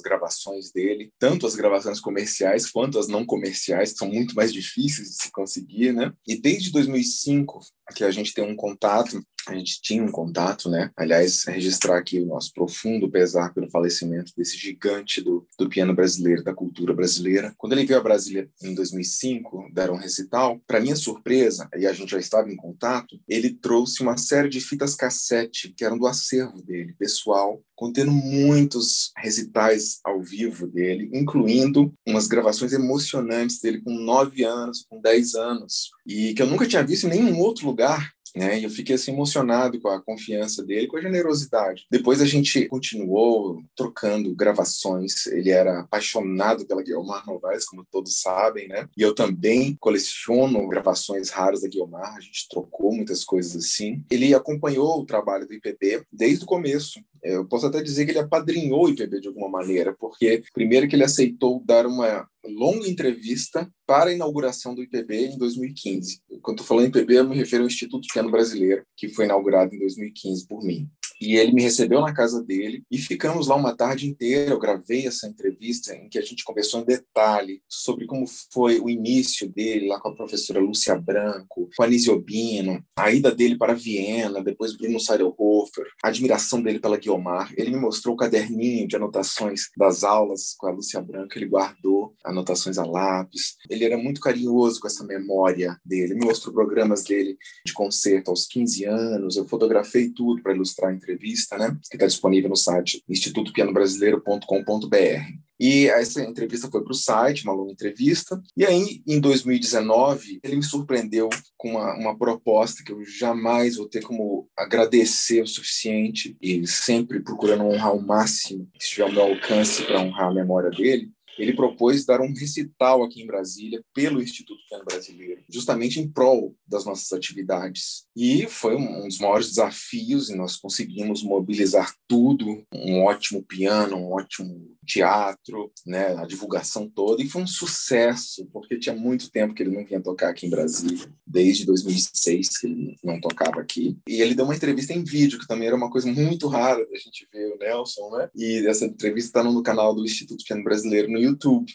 gravações 0.00 0.72
dele, 0.72 1.12
tanto 1.16 1.46
as 1.46 1.54
gravações 1.54 2.00
comerciais 2.00 2.68
quanto 2.68 2.98
as 2.98 3.06
não 3.06 3.24
comerciais, 3.24 3.92
que 3.92 3.98
são 3.98 4.08
muito 4.08 4.34
mais 4.34 4.52
difíceis 4.52 5.10
de 5.10 5.22
se 5.22 5.30
conseguir, 5.30 5.92
né? 5.92 6.12
E 6.26 6.36
desde 6.36 6.72
2005 6.72 7.60
que 7.94 8.04
a 8.04 8.10
gente 8.10 8.34
tem 8.34 8.44
um 8.44 8.56
contato, 8.56 9.22
a 9.48 9.54
gente 9.54 9.80
tinha 9.80 10.02
um 10.02 10.10
contato, 10.10 10.68
né? 10.68 10.90
Aliás, 10.96 11.44
registrar 11.44 11.98
aqui 11.98 12.20
o 12.20 12.26
nosso 12.26 12.52
profundo 12.52 13.10
pesar 13.10 13.52
pelo 13.52 13.70
falecimento 13.70 14.32
desse 14.36 14.56
gigante 14.56 15.20
do, 15.20 15.46
do 15.58 15.68
piano 15.68 15.94
brasileiro, 15.94 16.44
da 16.44 16.54
cultura 16.54 16.94
brasileira. 16.94 17.54
Quando 17.56 17.72
ele 17.72 17.86
veio 17.86 17.98
a 17.98 18.02
Brasília 18.02 18.48
em 18.62 18.74
2005, 18.74 19.70
deram 19.72 19.94
um 19.94 19.98
recital, 19.98 20.60
para 20.66 20.80
minha 20.80 20.96
surpresa, 20.96 21.68
e 21.76 21.86
a 21.86 21.92
gente 21.92 22.10
já 22.10 22.18
estava 22.18 22.50
em 22.50 22.56
contato, 22.56 23.18
ele 23.28 23.50
trouxe 23.50 24.02
uma 24.02 24.16
série 24.16 24.48
de 24.48 24.60
fitas 24.60 24.94
cassete 24.94 25.72
que 25.76 25.84
eram 25.84 25.98
do 25.98 26.06
acervo 26.06 26.62
dele, 26.62 26.94
pessoal, 26.98 27.62
contendo 27.74 28.10
muitos 28.10 29.10
recitais 29.16 30.00
ao 30.04 30.20
vivo 30.20 30.66
dele, 30.66 31.10
incluindo 31.14 31.92
umas 32.06 32.26
gravações 32.26 32.72
emocionantes 32.72 33.60
dele 33.60 33.80
com 33.80 33.94
9 33.94 34.44
anos, 34.44 34.84
com 34.88 35.00
10 35.00 35.34
anos, 35.34 35.90
e 36.06 36.34
que 36.34 36.42
eu 36.42 36.46
nunca 36.46 36.66
tinha 36.66 36.84
visto 36.84 37.06
em 37.06 37.10
nenhum 37.10 37.38
outro 37.38 37.66
lugar 37.66 38.12
né? 38.34 38.58
E 38.58 38.64
eu 38.64 38.70
fiquei 38.70 38.94
assim 38.94 39.12
emocionado 39.12 39.80
com 39.80 39.88
a 39.88 40.00
confiança 40.00 40.62
dele, 40.64 40.86
com 40.86 40.96
a 40.96 41.02
generosidade. 41.02 41.86
Depois 41.90 42.20
a 42.20 42.26
gente 42.26 42.66
continuou 42.66 43.62
trocando 43.76 44.34
gravações. 44.34 45.26
Ele 45.26 45.50
era 45.50 45.80
apaixonado 45.80 46.66
pela 46.66 46.82
Guilmar 46.82 47.26
Novaes, 47.26 47.64
como 47.64 47.86
todos 47.90 48.20
sabem, 48.20 48.68
né? 48.68 48.88
E 48.96 49.02
eu 49.02 49.14
também 49.14 49.76
coleciono 49.80 50.68
gravações 50.68 51.30
raras 51.30 51.62
da 51.62 51.68
Guilmar. 51.68 52.16
A 52.16 52.20
gente 52.20 52.48
trocou 52.48 52.92
muitas 52.92 53.24
coisas 53.24 53.56
assim. 53.56 54.04
Ele 54.10 54.34
acompanhou 54.34 55.00
o 55.00 55.06
trabalho 55.06 55.46
do 55.46 55.54
IPB 55.54 56.02
desde 56.12 56.44
o 56.44 56.46
começo. 56.46 57.00
Eu 57.22 57.46
posso 57.46 57.66
até 57.66 57.82
dizer 57.82 58.04
que 58.04 58.12
ele 58.12 58.18
apadrinhou 58.18 58.84
o 58.84 58.88
IPB 58.88 59.20
de 59.20 59.28
alguma 59.28 59.48
maneira, 59.48 59.94
porque 59.98 60.42
primeiro 60.54 60.88
que 60.88 60.96
ele 60.96 61.04
aceitou 61.04 61.62
dar 61.64 61.86
uma 61.86 62.26
longa 62.44 62.88
entrevista 62.88 63.70
para 63.86 64.10
a 64.10 64.14
inauguração 64.14 64.74
do 64.74 64.82
IPB 64.82 65.26
em 65.26 65.38
2015. 65.38 66.20
Quando 66.42 66.60
estou 66.60 66.66
falando 66.66 66.96
IPB, 66.96 67.18
eu 67.18 67.28
me 67.28 67.36
refiro 67.36 67.62
ao 67.62 67.68
Instituto 67.68 68.08
Piano 68.12 68.30
Brasileiro, 68.30 68.82
que 68.96 69.08
foi 69.08 69.26
inaugurado 69.26 69.74
em 69.74 69.78
2015 69.78 70.46
por 70.46 70.62
mim. 70.64 70.88
E 71.20 71.36
ele 71.36 71.52
me 71.52 71.62
recebeu 71.62 72.00
na 72.00 72.14
casa 72.14 72.42
dele 72.42 72.82
e 72.90 72.96
ficamos 72.96 73.46
lá 73.46 73.54
uma 73.54 73.76
tarde 73.76 74.08
inteira. 74.08 74.50
Eu 74.52 74.58
gravei 74.58 75.06
essa 75.06 75.26
entrevista 75.26 75.94
em 75.94 76.08
que 76.08 76.18
a 76.18 76.22
gente 76.22 76.42
conversou 76.42 76.80
em 76.80 76.84
detalhe 76.84 77.62
sobre 77.68 78.06
como 78.06 78.24
foi 78.50 78.80
o 78.80 78.88
início 78.88 79.46
dele 79.46 79.86
lá 79.86 80.00
com 80.00 80.08
a 80.08 80.14
professora 80.14 80.60
Lúcia 80.60 80.98
Branco, 80.98 81.68
com 81.76 81.82
a 81.82 81.86
Nise 81.86 82.10
Obino, 82.10 82.82
a 82.96 83.12
ida 83.12 83.30
dele 83.30 83.58
para 83.58 83.74
Viena, 83.74 84.42
depois 84.42 84.74
Bruno 84.74 84.98
Seidelhofer, 84.98 85.84
a 86.02 86.08
admiração 86.08 86.62
dele 86.62 86.80
pela 86.80 86.96
Guiomar. 86.96 87.52
Ele 87.54 87.70
me 87.70 87.80
mostrou 87.80 88.14
o 88.14 88.18
caderninho 88.18 88.88
de 88.88 88.96
anotações 88.96 89.64
das 89.76 90.02
aulas 90.02 90.54
com 90.56 90.68
a 90.68 90.70
Lúcia 90.70 91.02
Branco, 91.02 91.36
ele 91.36 91.46
guardou 91.46 92.14
anotações 92.24 92.78
a 92.78 92.86
lápis. 92.86 93.56
Ele 93.68 93.84
era 93.84 93.98
muito 93.98 94.22
carinhoso 94.22 94.80
com 94.80 94.86
essa 94.86 95.04
memória 95.04 95.78
dele. 95.84 96.12
Ele 96.12 96.14
me 96.14 96.24
mostrou 96.24 96.54
programas 96.54 97.04
dele 97.04 97.36
de 97.64 97.74
concerto 97.74 98.30
aos 98.30 98.46
15 98.46 98.84
anos. 98.86 99.36
Eu 99.36 99.46
fotografei 99.46 100.10
tudo 100.10 100.42
para 100.42 100.54
ilustrar 100.54 100.90
a 100.90 100.94
entrevista 100.94 101.09
entrevista, 101.10 101.58
né? 101.58 101.76
Que 101.90 101.96
está 101.96 102.06
disponível 102.06 102.48
no 102.48 102.56
site 102.56 103.02
institutopianobrasileiro.com.br. 103.08 105.50
E 105.58 105.88
essa 105.88 106.22
entrevista 106.22 106.70
foi 106.70 106.82
para 106.82 106.92
o 106.92 106.96
site, 106.96 107.44
uma 107.44 107.52
longa 107.52 107.72
entrevista. 107.72 108.40
E 108.56 108.64
aí, 108.64 109.02
em 109.06 109.20
2019, 109.20 110.40
ele 110.42 110.56
me 110.56 110.62
surpreendeu 110.62 111.28
com 111.58 111.72
uma, 111.72 111.94
uma, 111.96 112.18
proposta 112.18 112.82
que 112.82 112.90
eu 112.90 113.04
jamais 113.04 113.76
vou 113.76 113.86
ter 113.86 114.02
como 114.02 114.48
agradecer 114.56 115.42
o 115.42 115.46
suficiente 115.46 116.34
e 116.40 116.66
sempre 116.66 117.20
procurando 117.20 117.64
honrar 117.64 117.94
o 117.94 118.00
máximo 118.00 118.66
que 118.72 118.82
estiver 118.82 119.02
ao 119.02 119.12
meu 119.12 119.24
alcance 119.24 119.82
para 119.82 120.00
honrar 120.00 120.28
a 120.28 120.34
memória 120.34 120.70
dele 120.70 121.10
ele 121.42 121.54
propôs 121.54 122.04
dar 122.04 122.20
um 122.20 122.32
recital 122.32 123.02
aqui 123.02 123.22
em 123.22 123.26
Brasília 123.26 123.82
pelo 123.94 124.22
Instituto 124.22 124.60
Piano 124.68 124.84
Brasileiro, 124.84 125.42
justamente 125.48 126.00
em 126.00 126.08
prol 126.08 126.54
das 126.66 126.84
nossas 126.84 127.12
atividades. 127.12 128.04
E 128.16 128.46
foi 128.46 128.76
um 128.76 129.06
dos 129.06 129.18
maiores 129.18 129.48
desafios 129.48 130.30
e 130.30 130.36
nós 130.36 130.56
conseguimos 130.56 131.22
mobilizar 131.22 131.94
tudo, 132.08 132.64
um 132.74 133.02
ótimo 133.02 133.42
piano, 133.42 133.96
um 133.96 134.12
ótimo 134.12 134.70
teatro, 134.86 135.70
né, 135.86 136.16
a 136.16 136.24
divulgação 136.24 136.88
toda, 136.88 137.22
e 137.22 137.28
foi 137.28 137.42
um 137.42 137.46
sucesso, 137.46 138.48
porque 138.52 138.78
tinha 138.78 138.94
muito 138.94 139.30
tempo 139.30 139.54
que 139.54 139.62
ele 139.62 139.76
não 139.76 139.84
vinha 139.84 140.00
tocar 140.00 140.30
aqui 140.30 140.46
em 140.46 140.50
Brasília, 140.50 141.06
desde 141.24 141.64
2006 141.64 142.58
que 142.58 142.66
ele 142.66 142.96
não 143.04 143.20
tocava 143.20 143.60
aqui. 143.60 143.96
E 144.08 144.20
ele 144.20 144.34
deu 144.34 144.44
uma 144.44 144.54
entrevista 144.54 144.92
em 144.92 145.04
vídeo, 145.04 145.38
que 145.38 145.46
também 145.46 145.68
era 145.68 145.76
uma 145.76 145.90
coisa 145.90 146.10
muito 146.10 146.48
rara 146.48 146.84
da 146.86 146.98
gente 146.98 147.28
ver 147.32 147.52
o 147.54 147.58
Nelson, 147.58 148.10
né? 148.16 148.28
E 148.34 148.66
essa 148.66 148.84
entrevista 148.84 149.28
está 149.28 149.44
no 149.44 149.62
canal 149.62 149.94
do 149.94 150.04
Instituto 150.04 150.44
Piano 150.44 150.64
Brasileiro 150.64 151.10
no 151.10 151.18
YouTube, 151.18 151.29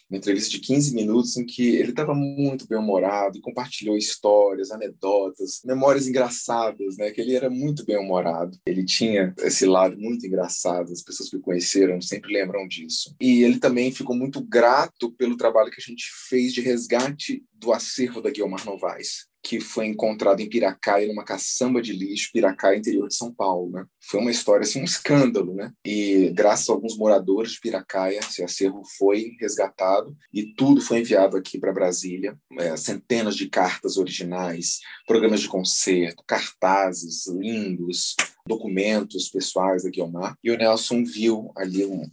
uma 0.10 0.18
entrevista 0.18 0.50
de 0.50 0.60
15 0.60 0.94
minutos 0.94 1.38
em 1.38 1.46
que 1.46 1.76
ele 1.76 1.92
estava 1.92 2.14
muito 2.14 2.68
bem-humorado 2.68 3.38
e 3.38 3.42
compartilhou 3.42 3.98
histórias, 3.98 4.72
anedotas, 4.72 5.62
memórias 5.66 6.08
engraçadas, 6.08 6.98
né? 6.98 7.12
Que 7.12 7.22
ele 7.22 7.36
era 7.36 7.50
muito 7.50 7.86
bem-humorado. 7.86 8.58
Ele 8.66 8.86
tinha 8.86 9.34
esse 9.40 9.66
lado 9.66 9.98
muito 9.98 10.26
engraçado, 10.26 10.92
as 10.92 11.02
pessoas 11.02 11.30
que 11.30 11.38
o 11.38 11.42
conheceram 11.42 12.02
sempre 12.02 12.34
lembram 12.34 12.68
disso. 12.68 13.16
E 13.20 13.44
ele 13.44 13.60
também 13.60 13.92
ficou 13.92 14.16
muito 14.16 14.42
grato 14.42 15.12
pelo 15.12 15.38
trabalho 15.38 15.72
que 15.72 15.82
a 15.82 15.86
gente 15.86 16.06
fez 16.30 16.54
de 16.54 16.62
resgate 16.62 17.44
do 17.54 17.72
acervo 17.72 18.22
da 18.22 18.30
Guilmar 18.30 18.66
Novaes 18.66 19.26
que 19.46 19.60
foi 19.60 19.86
encontrado 19.86 20.42
em 20.42 20.50
Piracaia, 20.50 21.08
numa 21.08 21.24
caçamba 21.24 21.80
de 21.80 21.94
lixo, 21.94 22.32
Piracaia, 22.34 22.78
interior 22.78 23.08
de 23.08 23.16
São 23.16 23.32
Paulo. 23.32 23.72
Né? 23.72 23.86
Foi 24.02 24.20
uma 24.20 24.32
história, 24.32 24.64
assim, 24.64 24.82
um 24.82 24.86
escândalo. 24.86 25.54
Né? 25.54 25.72
E 25.86 26.32
graças 26.34 26.68
a 26.68 26.74
alguns 26.74 26.98
moradores 26.98 27.52
de 27.52 27.60
Piracaia, 27.60 28.18
esse 28.18 28.44
acervo 28.44 28.82
foi 28.98 29.36
resgatado 29.40 30.18
e 30.34 30.56
tudo 30.56 30.82
foi 30.82 31.02
enviado 31.02 31.38
aqui 31.38 31.60
para 31.60 31.72
Brasília. 31.72 32.36
É, 32.58 32.76
centenas 32.76 33.36
de 33.36 33.48
cartas 33.48 33.98
originais, 33.98 34.80
programas 35.06 35.42
de 35.42 35.48
concerto, 35.48 36.24
cartazes 36.26 37.28
lindos, 37.28 38.16
documentos 38.48 39.30
pessoais 39.30 39.84
da 39.84 39.92
Guiomar. 39.92 40.36
E 40.44 40.50
o 40.50 40.58
Nelson 40.58 41.04
viu 41.04 41.52
ali, 41.56 41.86
um, 41.86 42.10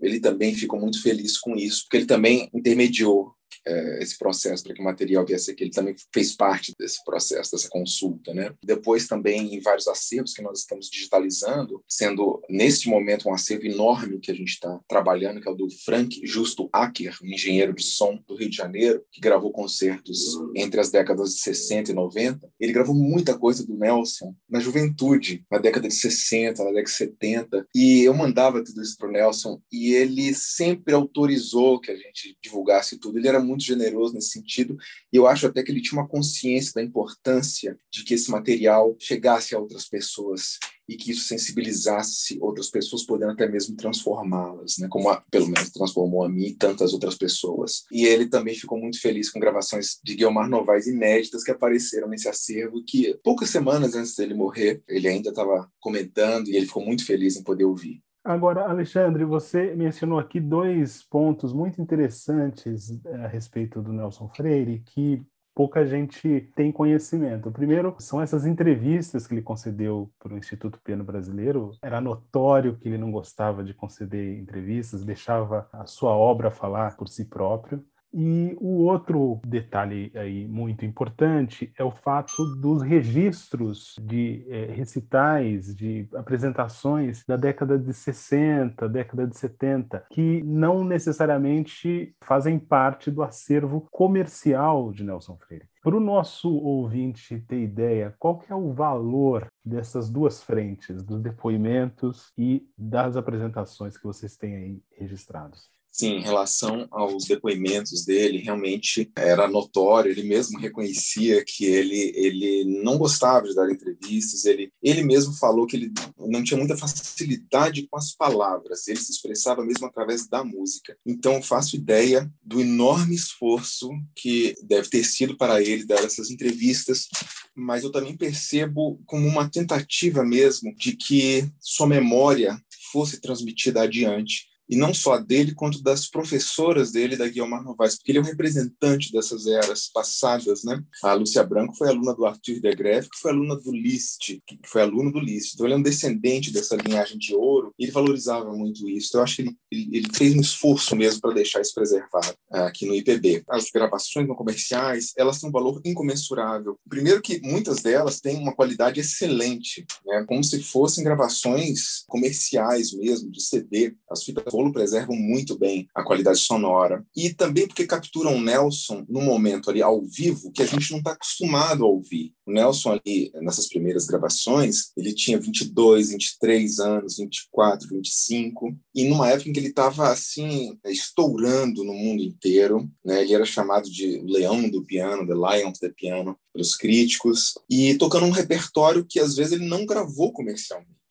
ele 0.00 0.20
também 0.20 0.54
ficou 0.54 0.78
muito 0.78 1.02
feliz 1.02 1.38
com 1.38 1.56
isso, 1.56 1.84
porque 1.84 1.98
ele 1.98 2.06
também 2.06 2.50
intermediou 2.52 3.34
é, 3.66 4.02
esse 4.02 4.18
processo 4.18 4.62
para 4.62 4.74
que 4.74 4.80
o 4.80 4.84
material 4.84 5.24
viesse 5.24 5.50
aqui. 5.50 5.64
Ele 5.64 5.70
também 5.70 5.94
fez 6.12 6.34
parte 6.34 6.72
desse 6.78 7.02
processo, 7.04 7.52
dessa 7.52 7.68
consulta. 7.68 8.32
Né? 8.34 8.52
Depois, 8.62 9.06
também, 9.06 9.54
em 9.54 9.60
vários 9.60 9.88
acervos 9.88 10.34
que 10.34 10.42
nós 10.42 10.60
estamos 10.60 10.88
digitalizando, 10.88 11.82
sendo 11.88 12.42
neste 12.48 12.88
momento 12.88 13.28
um 13.28 13.34
acervo 13.34 13.66
enorme 13.66 14.20
que 14.20 14.30
a 14.30 14.34
gente 14.34 14.50
está 14.50 14.80
trabalhando, 14.88 15.40
que 15.40 15.48
é 15.48 15.52
o 15.52 15.54
do 15.54 15.68
Frank 15.84 16.20
Justo 16.24 16.68
Acker, 16.72 17.16
um 17.22 17.28
engenheiro 17.28 17.74
de 17.74 17.82
som 17.82 18.18
do 18.26 18.36
Rio 18.36 18.50
de 18.50 18.56
Janeiro, 18.56 19.02
que 19.10 19.20
gravou 19.20 19.50
concertos 19.50 20.34
entre 20.54 20.80
as 20.80 20.90
décadas 20.90 21.34
de 21.34 21.40
60 21.40 21.90
e 21.90 21.94
90. 21.94 22.48
Ele 22.58 22.72
gravou 22.72 22.94
muita 22.94 23.38
coisa 23.38 23.64
do 23.66 23.76
Nelson 23.76 24.34
na 24.48 24.60
juventude, 24.60 25.44
na 25.50 25.58
década 25.58 25.88
de 25.88 25.94
60, 25.94 26.62
na 26.62 26.70
década 26.70 26.84
de 26.84 26.90
70. 26.90 27.66
E 27.74 28.02
eu 28.02 28.14
mandava 28.14 28.62
tudo 28.62 28.82
isso 28.82 28.96
para 28.96 29.08
o 29.08 29.12
Nelson 29.12 29.60
e 29.72 29.92
ele 29.94 30.34
sempre 30.34 30.94
autorizou 30.94 31.80
que 31.80 31.90
a 31.90 31.96
gente 31.96 32.36
divulgasse 32.42 32.98
tudo. 32.98 33.18
Ele 33.18 33.28
era 33.28 33.40
muito 33.44 33.62
generoso 33.62 34.14
nesse 34.14 34.30
sentido, 34.30 34.76
e 35.12 35.16
eu 35.16 35.26
acho 35.26 35.46
até 35.46 35.62
que 35.62 35.70
ele 35.70 35.82
tinha 35.82 36.00
uma 36.00 36.08
consciência 36.08 36.72
da 36.74 36.82
importância 36.82 37.78
de 37.92 38.04
que 38.04 38.14
esse 38.14 38.30
material 38.30 38.96
chegasse 38.98 39.54
a 39.54 39.58
outras 39.58 39.88
pessoas 39.88 40.58
e 40.88 40.96
que 40.96 41.12
isso 41.12 41.26
sensibilizasse 41.26 42.38
outras 42.40 42.68
pessoas, 42.68 43.04
podendo 43.04 43.32
até 43.32 43.48
mesmo 43.48 43.76
transformá-las, 43.76 44.78
né? 44.78 44.86
como 44.88 45.08
a, 45.08 45.20
pelo 45.30 45.46
menos 45.46 45.70
transformou 45.70 46.24
a 46.24 46.28
mim 46.28 46.48
e 46.48 46.54
tantas 46.54 46.92
outras 46.92 47.14
pessoas. 47.16 47.84
E 47.90 48.04
ele 48.04 48.26
também 48.26 48.54
ficou 48.54 48.78
muito 48.78 49.00
feliz 49.00 49.30
com 49.30 49.40
gravações 49.40 49.98
de 50.04 50.14
Guilmar 50.14 50.48
Novaes 50.48 50.86
inéditas 50.86 51.42
que 51.42 51.50
apareceram 51.50 52.08
nesse 52.08 52.28
acervo, 52.28 52.84
que 52.84 53.18
poucas 53.22 53.50
semanas 53.50 53.94
antes 53.94 54.14
dele 54.14 54.34
morrer, 54.34 54.82
ele 54.86 55.08
ainda 55.08 55.30
estava 55.30 55.70
comentando 55.80 56.48
e 56.48 56.56
ele 56.56 56.66
ficou 56.66 56.84
muito 56.84 57.04
feliz 57.04 57.36
em 57.36 57.42
poder 57.42 57.64
ouvir. 57.64 58.03
Agora, 58.24 58.66
Alexandre, 58.70 59.22
você 59.22 59.74
mencionou 59.74 60.18
aqui 60.18 60.40
dois 60.40 61.02
pontos 61.02 61.52
muito 61.52 61.82
interessantes 61.82 62.98
eh, 63.04 63.16
a 63.16 63.26
respeito 63.26 63.82
do 63.82 63.92
Nelson 63.92 64.30
Freire 64.30 64.78
que 64.78 65.22
pouca 65.54 65.86
gente 65.86 66.50
tem 66.56 66.72
conhecimento. 66.72 67.50
O 67.50 67.52
primeiro 67.52 67.94
são 67.98 68.22
essas 68.22 68.46
entrevistas 68.46 69.26
que 69.26 69.34
ele 69.34 69.42
concedeu 69.42 70.10
para 70.18 70.32
o 70.32 70.38
Instituto 70.38 70.80
Piano 70.82 71.04
Brasileiro. 71.04 71.72
Era 71.82 72.00
notório 72.00 72.76
que 72.76 72.88
ele 72.88 72.96
não 72.96 73.12
gostava 73.12 73.62
de 73.62 73.74
conceder 73.74 74.38
entrevistas, 74.38 75.04
deixava 75.04 75.68
a 75.70 75.84
sua 75.84 76.16
obra 76.16 76.50
falar 76.50 76.96
por 76.96 77.08
si 77.08 77.26
próprio. 77.26 77.84
E 78.16 78.56
o 78.60 78.84
outro 78.84 79.40
detalhe 79.44 80.12
aí 80.14 80.46
muito 80.46 80.84
importante 80.84 81.72
é 81.76 81.82
o 81.82 81.90
fato 81.90 82.44
dos 82.60 82.80
registros 82.80 83.96
de 84.00 84.46
é, 84.48 84.66
recitais, 84.66 85.74
de 85.74 86.08
apresentações 86.14 87.24
da 87.26 87.36
década 87.36 87.76
de 87.76 87.92
60, 87.92 88.88
década 88.88 89.26
de 89.26 89.36
70, 89.36 90.06
que 90.12 90.44
não 90.44 90.84
necessariamente 90.84 92.14
fazem 92.22 92.56
parte 92.56 93.10
do 93.10 93.20
acervo 93.20 93.88
comercial 93.90 94.92
de 94.92 95.02
Nelson 95.02 95.36
Freire. 95.36 95.66
Para 95.82 95.96
o 95.96 96.00
nosso 96.00 96.54
ouvinte 96.54 97.40
ter 97.40 97.60
ideia, 97.60 98.14
qual 98.18 98.38
que 98.38 98.50
é 98.52 98.54
o 98.54 98.72
valor 98.72 99.48
dessas 99.64 100.08
duas 100.08 100.40
frentes, 100.40 101.02
dos 101.02 101.20
depoimentos 101.20 102.32
e 102.38 102.66
das 102.78 103.16
apresentações 103.16 103.98
que 103.98 104.04
vocês 104.04 104.36
têm 104.36 104.54
aí 104.54 104.82
registrados? 104.96 105.73
Sim, 105.96 106.16
em 106.16 106.22
relação 106.22 106.88
aos 106.90 107.24
depoimentos 107.24 108.04
dele, 108.04 108.38
realmente 108.38 109.12
era 109.16 109.46
notório, 109.46 110.10
ele 110.10 110.24
mesmo 110.24 110.58
reconhecia 110.58 111.44
que 111.46 111.66
ele, 111.66 112.12
ele 112.16 112.64
não 112.82 112.98
gostava 112.98 113.46
de 113.46 113.54
dar 113.54 113.70
entrevistas, 113.70 114.44
ele, 114.44 114.72
ele 114.82 115.04
mesmo 115.04 115.32
falou 115.34 115.68
que 115.68 115.76
ele 115.76 115.92
não 116.18 116.42
tinha 116.42 116.58
muita 116.58 116.76
facilidade 116.76 117.86
com 117.88 117.96
as 117.96 118.12
palavras, 118.12 118.88
ele 118.88 118.98
se 118.98 119.12
expressava 119.12 119.64
mesmo 119.64 119.86
através 119.86 120.26
da 120.26 120.42
música. 120.42 120.96
Então, 121.06 121.40
faço 121.40 121.76
ideia 121.76 122.28
do 122.42 122.60
enorme 122.60 123.14
esforço 123.14 123.88
que 124.16 124.56
deve 124.64 124.88
ter 124.88 125.04
sido 125.04 125.36
para 125.36 125.62
ele 125.62 125.86
dar 125.86 126.02
essas 126.02 126.28
entrevistas, 126.28 127.06
mas 127.54 127.84
eu 127.84 127.92
também 127.92 128.16
percebo 128.16 129.00
como 129.06 129.28
uma 129.28 129.48
tentativa 129.48 130.24
mesmo 130.24 130.74
de 130.74 130.96
que 130.96 131.48
sua 131.60 131.86
memória 131.86 132.60
fosse 132.90 133.20
transmitida 133.20 133.82
adiante 133.82 134.52
e 134.68 134.76
não 134.76 134.94
só 134.94 135.18
dele, 135.18 135.54
quanto 135.54 135.82
das 135.82 136.08
professoras 136.08 136.92
dele, 136.92 137.16
da 137.16 137.28
Guilherme 137.28 137.62
Novaes, 137.62 137.96
porque 137.96 138.12
ele 138.12 138.18
é 138.18 138.22
um 138.22 138.24
representante 138.24 139.12
dessas 139.12 139.46
eras 139.46 139.88
passadas, 139.92 140.64
né? 140.64 140.82
A 141.02 141.14
Lúcia 141.14 141.42
Branco 141.44 141.76
foi 141.76 141.88
aluna 141.88 142.14
do 142.14 142.24
Arthur 142.24 142.60
de 142.60 142.74
Greve, 142.74 143.08
que 143.10 143.18
foi 143.18 143.30
aluna 143.30 143.56
do 143.56 143.72
Liszt, 143.72 144.40
que 144.46 144.58
foi 144.66 144.82
aluno 144.82 145.12
do 145.12 145.20
Liszt. 145.20 145.54
Então 145.54 145.66
ele 145.66 145.74
é 145.74 145.76
um 145.76 145.82
descendente 145.82 146.52
dessa 146.52 146.76
linhagem 146.76 147.18
de 147.18 147.34
ouro, 147.34 147.74
e 147.78 147.84
ele 147.84 147.92
valorizava 147.92 148.52
muito 148.52 148.88
isso. 148.88 149.08
Então, 149.08 149.20
eu 149.20 149.24
acho 149.24 149.36
que 149.36 149.42
ele, 149.42 149.56
ele, 149.70 149.88
ele 149.98 150.08
fez 150.12 150.34
um 150.34 150.40
esforço 150.40 150.96
mesmo 150.96 151.20
para 151.20 151.34
deixar 151.34 151.60
isso 151.60 151.74
preservado 151.74 152.34
aqui 152.50 152.86
no 152.86 152.94
IPB. 152.94 153.44
As 153.48 153.70
gravações 153.70 154.26
não 154.26 154.34
comerciais, 154.34 155.12
elas 155.16 155.40
têm 155.40 155.48
um 155.48 155.52
valor 155.52 155.80
incomensurável. 155.84 156.78
Primeiro 156.88 157.20
que 157.20 157.40
muitas 157.40 157.82
delas 157.82 158.20
têm 158.20 158.36
uma 158.36 158.54
qualidade 158.54 159.00
excelente, 159.00 159.84
né? 160.06 160.24
Como 160.26 160.42
se 160.42 160.62
fossem 160.62 161.04
gravações 161.04 162.04
comerciais 162.08 162.92
mesmo, 162.92 163.30
de 163.30 163.42
CD. 163.42 163.94
As 164.10 164.22
fitas 164.22 164.53
rolo 164.54 164.72
preservam 164.72 165.16
muito 165.16 165.58
bem 165.58 165.88
a 165.94 166.02
qualidade 166.02 166.38
sonora. 166.38 167.04
E 167.16 167.32
também 167.32 167.66
porque 167.66 167.86
capturam 167.86 168.36
o 168.36 168.40
Nelson 168.40 169.04
no 169.08 169.20
momento 169.20 169.70
ali 169.70 169.82
ao 169.82 170.04
vivo 170.04 170.52
que 170.52 170.62
a 170.62 170.66
gente 170.66 170.90
não 170.90 170.98
está 170.98 171.12
acostumado 171.12 171.84
a 171.84 171.88
ouvir. 171.88 172.32
O 172.46 172.52
Nelson 172.52 172.92
ali, 172.92 173.32
nessas 173.42 173.68
primeiras 173.68 174.06
gravações, 174.06 174.92
ele 174.96 175.14
tinha 175.14 175.38
22, 175.38 176.10
23 176.10 176.78
anos, 176.78 177.16
24, 177.16 177.88
25, 177.88 178.76
e 178.94 179.08
numa 179.08 179.28
época 179.30 179.48
em 179.48 179.52
que 179.52 179.60
ele 179.60 179.68
estava 179.68 180.10
assim, 180.10 180.78
estourando 180.84 181.82
no 181.84 181.94
mundo 181.94 182.22
inteiro, 182.22 182.88
né? 183.04 183.22
Ele 183.22 183.34
era 183.34 183.44
chamado 183.44 183.90
de 183.90 184.20
Leão 184.26 184.68
do 184.68 184.84
Piano, 184.84 185.26
The 185.26 185.34
Lion 185.34 185.70
of 185.70 185.80
the 185.80 185.88
Piano, 185.88 186.36
pelos 186.52 186.76
críticos, 186.76 187.54
e 187.68 187.94
tocando 187.94 188.26
um 188.26 188.30
repertório 188.30 189.04
que 189.04 189.18
às 189.18 189.34
vezes 189.34 189.52
ele 189.52 189.66
não 189.66 189.86
gravou 189.86 190.32
comercialmente 190.32 191.03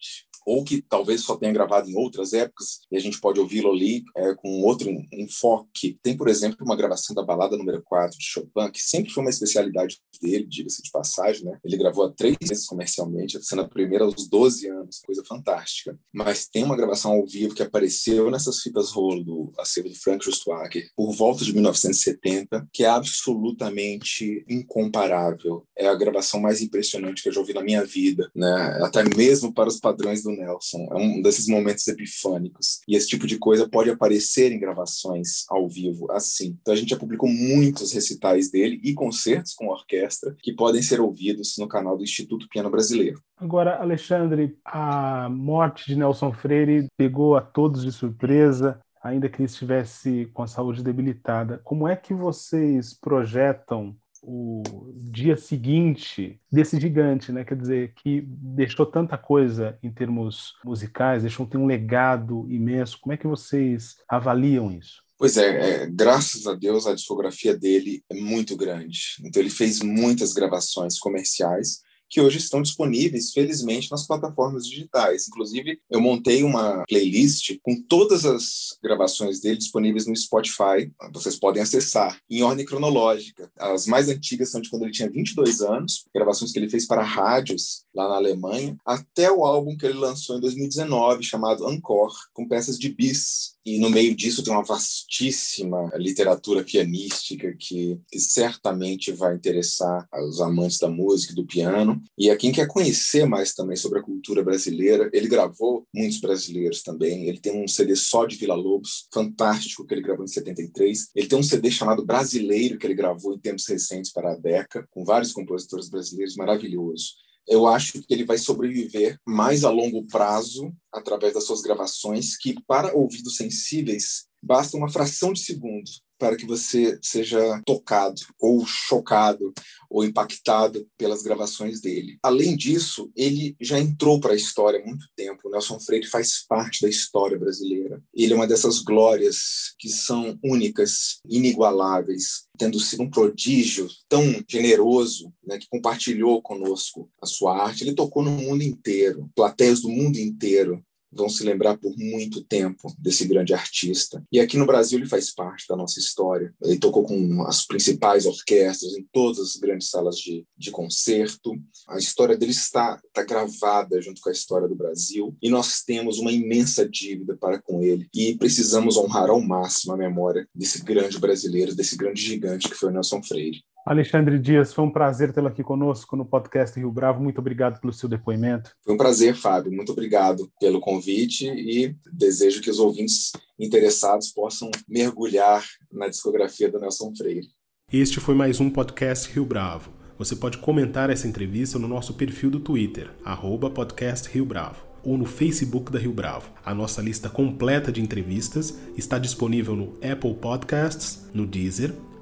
ou 0.46 0.64
que 0.64 0.82
talvez 0.82 1.22
só 1.22 1.36
tenha 1.36 1.54
gravado 1.54 1.90
em 1.90 1.96
outras 1.96 2.34
épocas, 2.34 2.82
e 2.92 2.98
a 2.98 3.00
gente 3.00 3.20
pode 3.20 3.40
ouvi-lo 3.40 3.72
ali 3.72 4.04
é, 4.16 4.34
com 4.36 4.62
outro 4.62 4.90
enfoque. 5.12 6.00
Tem, 6.02 6.16
por 6.16 6.28
exemplo, 6.28 6.58
uma 6.62 6.76
gravação 6.76 7.16
da 7.16 7.24
balada 7.24 7.58
número 7.58 7.82
4 7.84 8.18
de 8.18 8.26
Chopin, 8.26 8.72
que 8.72 8.82
sempre 8.82 9.12
foi 9.12 9.24
uma 9.24 9.30
especialidade 9.30 9.98
dele, 10.22 10.46
diga-se 10.48 10.82
de 10.82 10.92
passagem, 10.92 11.46
né? 11.46 11.58
Ele 11.64 11.78
gravou 11.78 12.06
há 12.06 12.12
três 12.12 12.36
vezes 12.42 12.66
comercialmente, 12.66 13.44
sendo 13.44 13.62
a 13.62 13.68
primeira 13.68 14.06
aos 14.06 14.28
12 14.28 14.68
anos, 14.68 15.00
coisa 15.06 15.24
fantástica. 15.26 15.98
Mas 16.14 16.48
tem 16.48 16.64
uma 16.64 16.78
gravação 16.78 17.12
ao 17.12 17.26
vivo 17.26 17.54
que 17.54 17.64
apareceu 17.64 18.32
nessas 18.32 18.62
fitas 18.62 18.92
rolo 18.92 19.24
do 19.24 19.54
acervo 19.58 19.90
de 19.90 20.00
Frank 20.00 20.24
Justwacker 20.24 20.90
por 20.96 21.14
volta 21.14 21.44
de 21.44 21.54
1970, 21.54 22.68
que 22.72 22.84
é 22.84 22.88
absolutamente 22.88 24.46
incomparável. 24.50 25.66
É 25.78 25.88
a 25.88 25.96
gravação 25.96 26.40
mais 26.40 26.62
impressionante 26.62 27.22
que 27.22 27.30
eu 27.30 27.34
já 27.34 27.40
ouvi 27.40 27.54
na 27.54 27.64
minha 27.64 27.84
vida, 27.84 28.30
né? 28.36 28.80
Até 28.82 29.04
mesmo 29.16 29.54
para 29.54 29.70
os 29.70 29.80
padrões 29.80 30.24
do 30.24 30.32
Nelson. 30.36 30.88
É 30.92 30.96
um 30.96 31.22
desses 31.22 31.48
momentos 31.48 31.88
epifânicos. 31.88 32.82
E 32.88 32.96
esse 32.96 33.08
tipo 33.08 33.28
de 33.28 33.38
coisa 33.38 33.68
pode 33.68 33.90
aparecer 33.90 34.52
em 34.52 34.60
gravações 34.60 35.46
ao 35.50 35.68
vivo, 35.68 36.12
assim. 36.12 36.58
Então 36.62 36.74
a 36.74 36.78
gente 36.78 36.90
já 36.90 36.98
publicou 36.98 37.30
muitos 37.30 37.94
recitais 37.94 38.52
dele 38.52 38.80
e 38.84 38.94
concertos 38.94 39.54
com 39.54 39.68
orquestra 39.68 40.36
que 40.42 40.54
podem 40.54 40.82
ser 40.82 41.00
ouvidos 41.00 41.56
no 41.58 41.68
canal 41.68 41.98
do 41.98 42.04
Instituto 42.04 42.48
Piano 42.50 42.70
Brasileiro. 42.70 43.22
Agora, 43.38 43.82
Alexandre, 43.82 44.58
a 44.64 45.28
morte 45.30 45.86
de 45.88 45.96
Nelson 45.96 46.32
Freire 46.32 46.88
pegou 46.98 47.36
a 47.36 47.42
todos 47.42 47.84
de 47.84 47.92
surpresa 47.92 48.80
ainda 49.04 49.28
que 49.28 49.42
ele 49.42 49.48
estivesse 49.48 50.30
com 50.34 50.44
a 50.44 50.48
saúde 50.48 50.82
debilitada. 50.82 51.60
Como 51.64 51.88
é 51.88 51.96
que 51.96 52.14
vocês 52.14 52.98
projetam 52.98 53.94
o 54.26 54.64
dia 54.96 55.36
seguinte 55.36 56.40
desse 56.52 56.80
gigante, 56.80 57.32
né? 57.32 57.44
Quer 57.44 57.58
dizer, 57.58 57.94
que 57.96 58.22
deixou 58.26 58.86
tanta 58.86 59.18
coisa 59.18 59.78
em 59.84 59.92
termos 59.92 60.54
musicais, 60.64 61.24
deixou 61.24 61.46
tem 61.46 61.60
um 61.60 61.66
legado 61.66 62.48
imenso. 62.50 62.98
Como 63.02 63.14
é 63.14 63.18
que 63.18 63.28
vocês 63.28 63.96
avaliam 64.08 64.72
isso? 64.72 65.04
Pois 65.18 65.38
é, 65.38 65.84
é, 65.84 65.88
graças 65.88 66.48
a 66.48 66.54
Deus 66.54 66.88
a 66.88 66.96
discografia 66.96 67.56
dele 67.56 68.04
é 68.10 68.16
muito 68.16 68.58
grande. 68.58 69.16
Então 69.24 69.42
ele 69.42 69.50
fez 69.50 69.82
muitas 69.82 70.34
gravações 70.34 70.98
comerciais 70.98 71.82
que 72.14 72.22
hoje 72.22 72.38
estão 72.38 72.62
disponíveis, 72.62 73.32
felizmente, 73.32 73.90
nas 73.90 74.06
plataformas 74.06 74.68
digitais. 74.68 75.28
Inclusive, 75.28 75.80
eu 75.90 76.00
montei 76.00 76.44
uma 76.44 76.84
playlist 76.88 77.58
com 77.64 77.82
todas 77.82 78.24
as 78.24 78.78
gravações 78.84 79.40
dele 79.40 79.58
disponíveis 79.58 80.06
no 80.06 80.16
Spotify. 80.16 80.92
Vocês 81.12 81.40
podem 81.40 81.64
acessar 81.64 82.20
em 82.30 82.44
ordem 82.44 82.68
cronológica. 82.68 83.52
As 83.58 83.88
mais 83.88 84.10
antigas 84.10 84.52
são 84.52 84.62
de 84.62 84.70
quando 84.70 84.84
ele 84.84 84.92
tinha 84.92 85.10
22 85.10 85.62
anos, 85.62 86.06
gravações 86.14 86.52
que 86.52 86.60
ele 86.60 86.70
fez 86.70 86.86
para 86.86 87.02
rádios 87.02 87.83
lá 87.94 88.10
na 88.10 88.16
Alemanha, 88.16 88.78
até 88.86 89.32
o 89.32 89.46
álbum 89.46 89.78
que 89.78 89.86
ele 89.86 89.98
lançou 89.98 90.38
em 90.38 90.42
2019, 90.42 91.24
chamado 91.24 91.70
Encore, 91.72 92.14
com 92.34 92.48
peças 92.48 92.78
de 92.80 92.90
bis. 92.90 93.54
E 93.66 93.80
no 93.80 93.90
meio 93.90 94.14
disso 94.14 94.44
tem 94.44 94.52
uma 94.52 94.64
vastíssima 94.64 95.90
literatura 95.96 96.64
pianística 96.64 97.56
que, 97.58 97.98
que 98.12 98.20
certamente 98.20 99.12
vai 99.14 99.36
interessar 99.36 100.06
os 100.28 100.42
amantes 100.42 100.80
da 100.80 100.90
música 100.90 101.32
e 101.32 101.36
do 101.36 101.46
piano. 101.46 102.02
E 102.18 102.30
a 102.30 102.36
quem 102.36 102.52
quer 102.52 102.68
conhecer 102.68 103.26
mais 103.26 103.54
também 103.54 103.78
sobre 103.78 104.00
a 104.00 104.04
cultura 104.04 104.44
brasileira, 104.44 105.10
ele 105.14 105.30
gravou 105.30 105.88
muitos 105.96 106.20
brasileiros 106.20 106.84
também. 106.84 107.30
Ele 107.30 107.40
tem 107.40 107.64
um 107.64 107.68
CD 107.68 107.96
só 107.96 108.26
de 108.26 108.36
Vila 108.36 108.56
Lobos, 108.56 109.08
fantástico, 109.14 109.86
que 109.86 109.94
ele 109.94 110.02
gravou 110.02 110.26
em 110.26 110.28
73. 110.28 111.12
Ele 111.16 111.28
tem 111.28 111.40
um 111.40 111.44
CD 111.44 111.72
chamado 111.72 112.06
Brasileiro, 112.06 112.78
que 112.78 112.86
ele 112.86 112.96
gravou 112.96 113.34
em 113.34 113.40
tempos 113.40 113.66
recentes 113.68 114.12
para 114.12 114.34
a 114.34 114.36
Deca, 114.36 114.86
com 114.92 115.06
vários 115.06 115.32
compositores 115.32 115.90
brasileiros, 115.90 116.36
maravilhoso 116.36 117.24
eu 117.48 117.68
acho 117.68 118.02
que 118.02 118.14
ele 118.14 118.26
vai 118.26 118.38
sobreviver 118.38 119.18
mais 119.26 119.64
a 119.64 119.70
longo 119.70 120.08
prazo 120.08 120.74
através 120.92 121.34
das 121.34 121.46
suas 121.46 121.62
gravações, 121.62 122.38
que 122.38 122.56
para 122.68 122.96
ouvidos 122.96 123.36
sensíveis 123.36 124.26
basta 124.42 124.78
uma 124.78 124.90
fração 124.90 125.34
de 125.34 125.40
segundo 125.40 125.90
para 126.24 126.38
que 126.38 126.46
você 126.46 126.98
seja 127.02 127.62
tocado 127.66 128.22
ou 128.40 128.66
chocado 128.66 129.54
ou 129.90 130.06
impactado 130.06 130.88
pelas 130.98 131.22
gravações 131.22 131.82
dele. 131.82 132.18
Além 132.24 132.56
disso, 132.56 133.12
ele 133.14 133.58
já 133.60 133.78
entrou 133.78 134.22
para 134.22 134.32
a 134.32 134.38
história 134.38 134.80
há 134.80 134.86
muito 134.86 135.06
tempo. 135.18 135.42
O 135.44 135.52
Nelson 135.52 135.78
Freire 135.82 136.08
faz 136.08 136.46
parte 136.48 136.82
da 136.82 136.88
história 136.88 137.38
brasileira. 137.38 138.02
Ele 138.14 138.32
é 138.32 138.36
uma 138.38 138.48
dessas 138.48 138.80
glórias 138.80 139.74
que 139.78 139.90
são 139.90 140.40
únicas, 140.42 141.20
inigualáveis, 141.30 142.46
tendo 142.58 142.80
sido 142.80 143.04
um 143.04 143.10
prodígio 143.10 143.90
tão 144.08 144.24
generoso, 144.48 145.30
né, 145.46 145.58
que 145.58 145.68
compartilhou 145.70 146.42
conosco 146.42 147.12
a 147.22 147.26
sua 147.26 147.62
arte. 147.62 147.84
Ele 147.84 147.94
tocou 147.94 148.24
no 148.24 148.32
mundo 148.32 148.64
inteiro, 148.64 149.30
plateias 149.36 149.82
do 149.82 149.90
mundo 149.90 150.18
inteiro 150.18 150.82
vão 151.16 151.30
se 151.30 151.44
lembrar 151.44 151.78
por 151.78 151.96
muito 151.98 152.44
tempo 152.44 152.94
desse 152.98 153.26
grande 153.26 153.54
artista. 153.54 154.24
E 154.32 154.40
aqui 154.40 154.58
no 154.58 154.66
Brasil 154.66 155.00
ele 155.00 155.08
faz 155.08 155.34
parte 155.34 155.66
da 155.68 155.76
nossa 155.76 156.00
história. 156.00 156.54
Ele 156.64 156.78
tocou 156.78 157.04
com 157.04 157.44
as 157.44 157.66
principais 157.66 158.26
orquestras 158.26 158.94
em 158.94 159.08
todas 159.12 159.40
as 159.40 159.56
grandes 159.56 159.90
salas 159.90 160.18
de, 160.18 160.46
de 160.58 160.72
concerto. 160.72 161.54
A 161.88 161.98
história 161.98 162.38
dele 162.38 162.52
está, 162.52 163.00
está 163.06 163.24
gravada 163.24 164.02
junto 164.02 164.22
com 164.22 164.30
a 164.30 164.34
história 164.34 164.68
do 164.68 164.76
Brasil 164.76 165.36
e 165.42 165.50
nós 165.50 165.84
temos 165.84 166.20
uma 166.20 166.32
imensa 166.32 166.88
dívida 166.88 167.36
para 167.38 167.62
com 167.62 167.82
ele 167.82 168.08
e 168.14 168.36
precisamos 168.36 168.98
honrar 168.98 169.30
ao 169.30 169.42
máximo 169.42 169.94
a 169.94 169.98
memória 169.98 170.48
desse 170.54 170.84
grande 170.84 171.20
brasileiro, 171.20 171.76
desse 171.76 171.96
grande 171.96 172.22
gigante 172.22 172.70
que 172.70 172.76
foi 172.76 172.90
o 172.90 172.92
Nelson 172.92 173.22
Freire. 173.22 173.64
Alexandre 173.86 174.40
Dias, 174.40 174.74
foi 174.74 174.86
um 174.86 174.90
prazer 174.90 175.34
tê-lo 175.34 175.48
aqui 175.48 175.62
conosco 175.62 176.16
no 176.16 176.26
podcast 176.26 176.80
Rio 176.80 176.90
Bravo. 176.90 177.22
Muito 177.22 177.40
obrigado 177.40 177.82
pelo 177.82 177.92
seu 177.92 178.08
depoimento. 178.08 178.72
Foi 178.82 178.94
um 178.94 178.98
prazer, 178.98 179.36
Fábio. 179.36 179.74
Muito 179.74 179.92
obrigado 179.92 180.50
pelo 180.58 180.80
convite 180.80 181.48
e 181.48 181.94
desejo 182.12 182.62
que 182.62 182.70
os 182.70 182.80
ouvintes 182.80 183.34
interessados 183.60 184.30
possam 184.30 184.72
mergulhar 184.88 185.66
na 185.92 186.08
discografia 186.08 186.72
do 186.72 186.80
Nelson 186.80 187.14
Freire. 187.14 187.48
Este 187.92 188.22
foi 188.22 188.34
mais 188.34 188.62
um 188.62 188.70
podcast 188.70 189.30
Rio 189.34 189.46
Bravo. 189.46 189.92
Você 190.18 190.36
pode 190.36 190.60
comentar 190.60 191.10
essa 191.10 191.28
entrevista 191.28 191.78
no 191.78 191.88
nosso 191.88 192.14
perfil 192.14 192.50
do 192.50 192.62
Twitter, 192.62 193.12
arroba 193.26 193.70
podcast 193.70 194.30
Rio 194.30 194.46
Bravo, 194.46 194.86
ou 195.04 195.18
no 195.18 195.26
Facebook 195.26 195.92
da 195.92 196.00
Rio 196.00 196.14
Bravo. 196.14 196.50
A 196.64 196.74
nossa 196.74 197.02
lista 197.02 197.30
completa 197.30 197.92
de 197.92 198.02
entrevistas 198.02 198.80
está 198.96 199.20
disponível 199.20 199.76
no 199.76 199.94
Apple 199.96 200.36
Podcasts, 200.36 201.30
no 201.34 201.46
Deezer, 201.46 201.94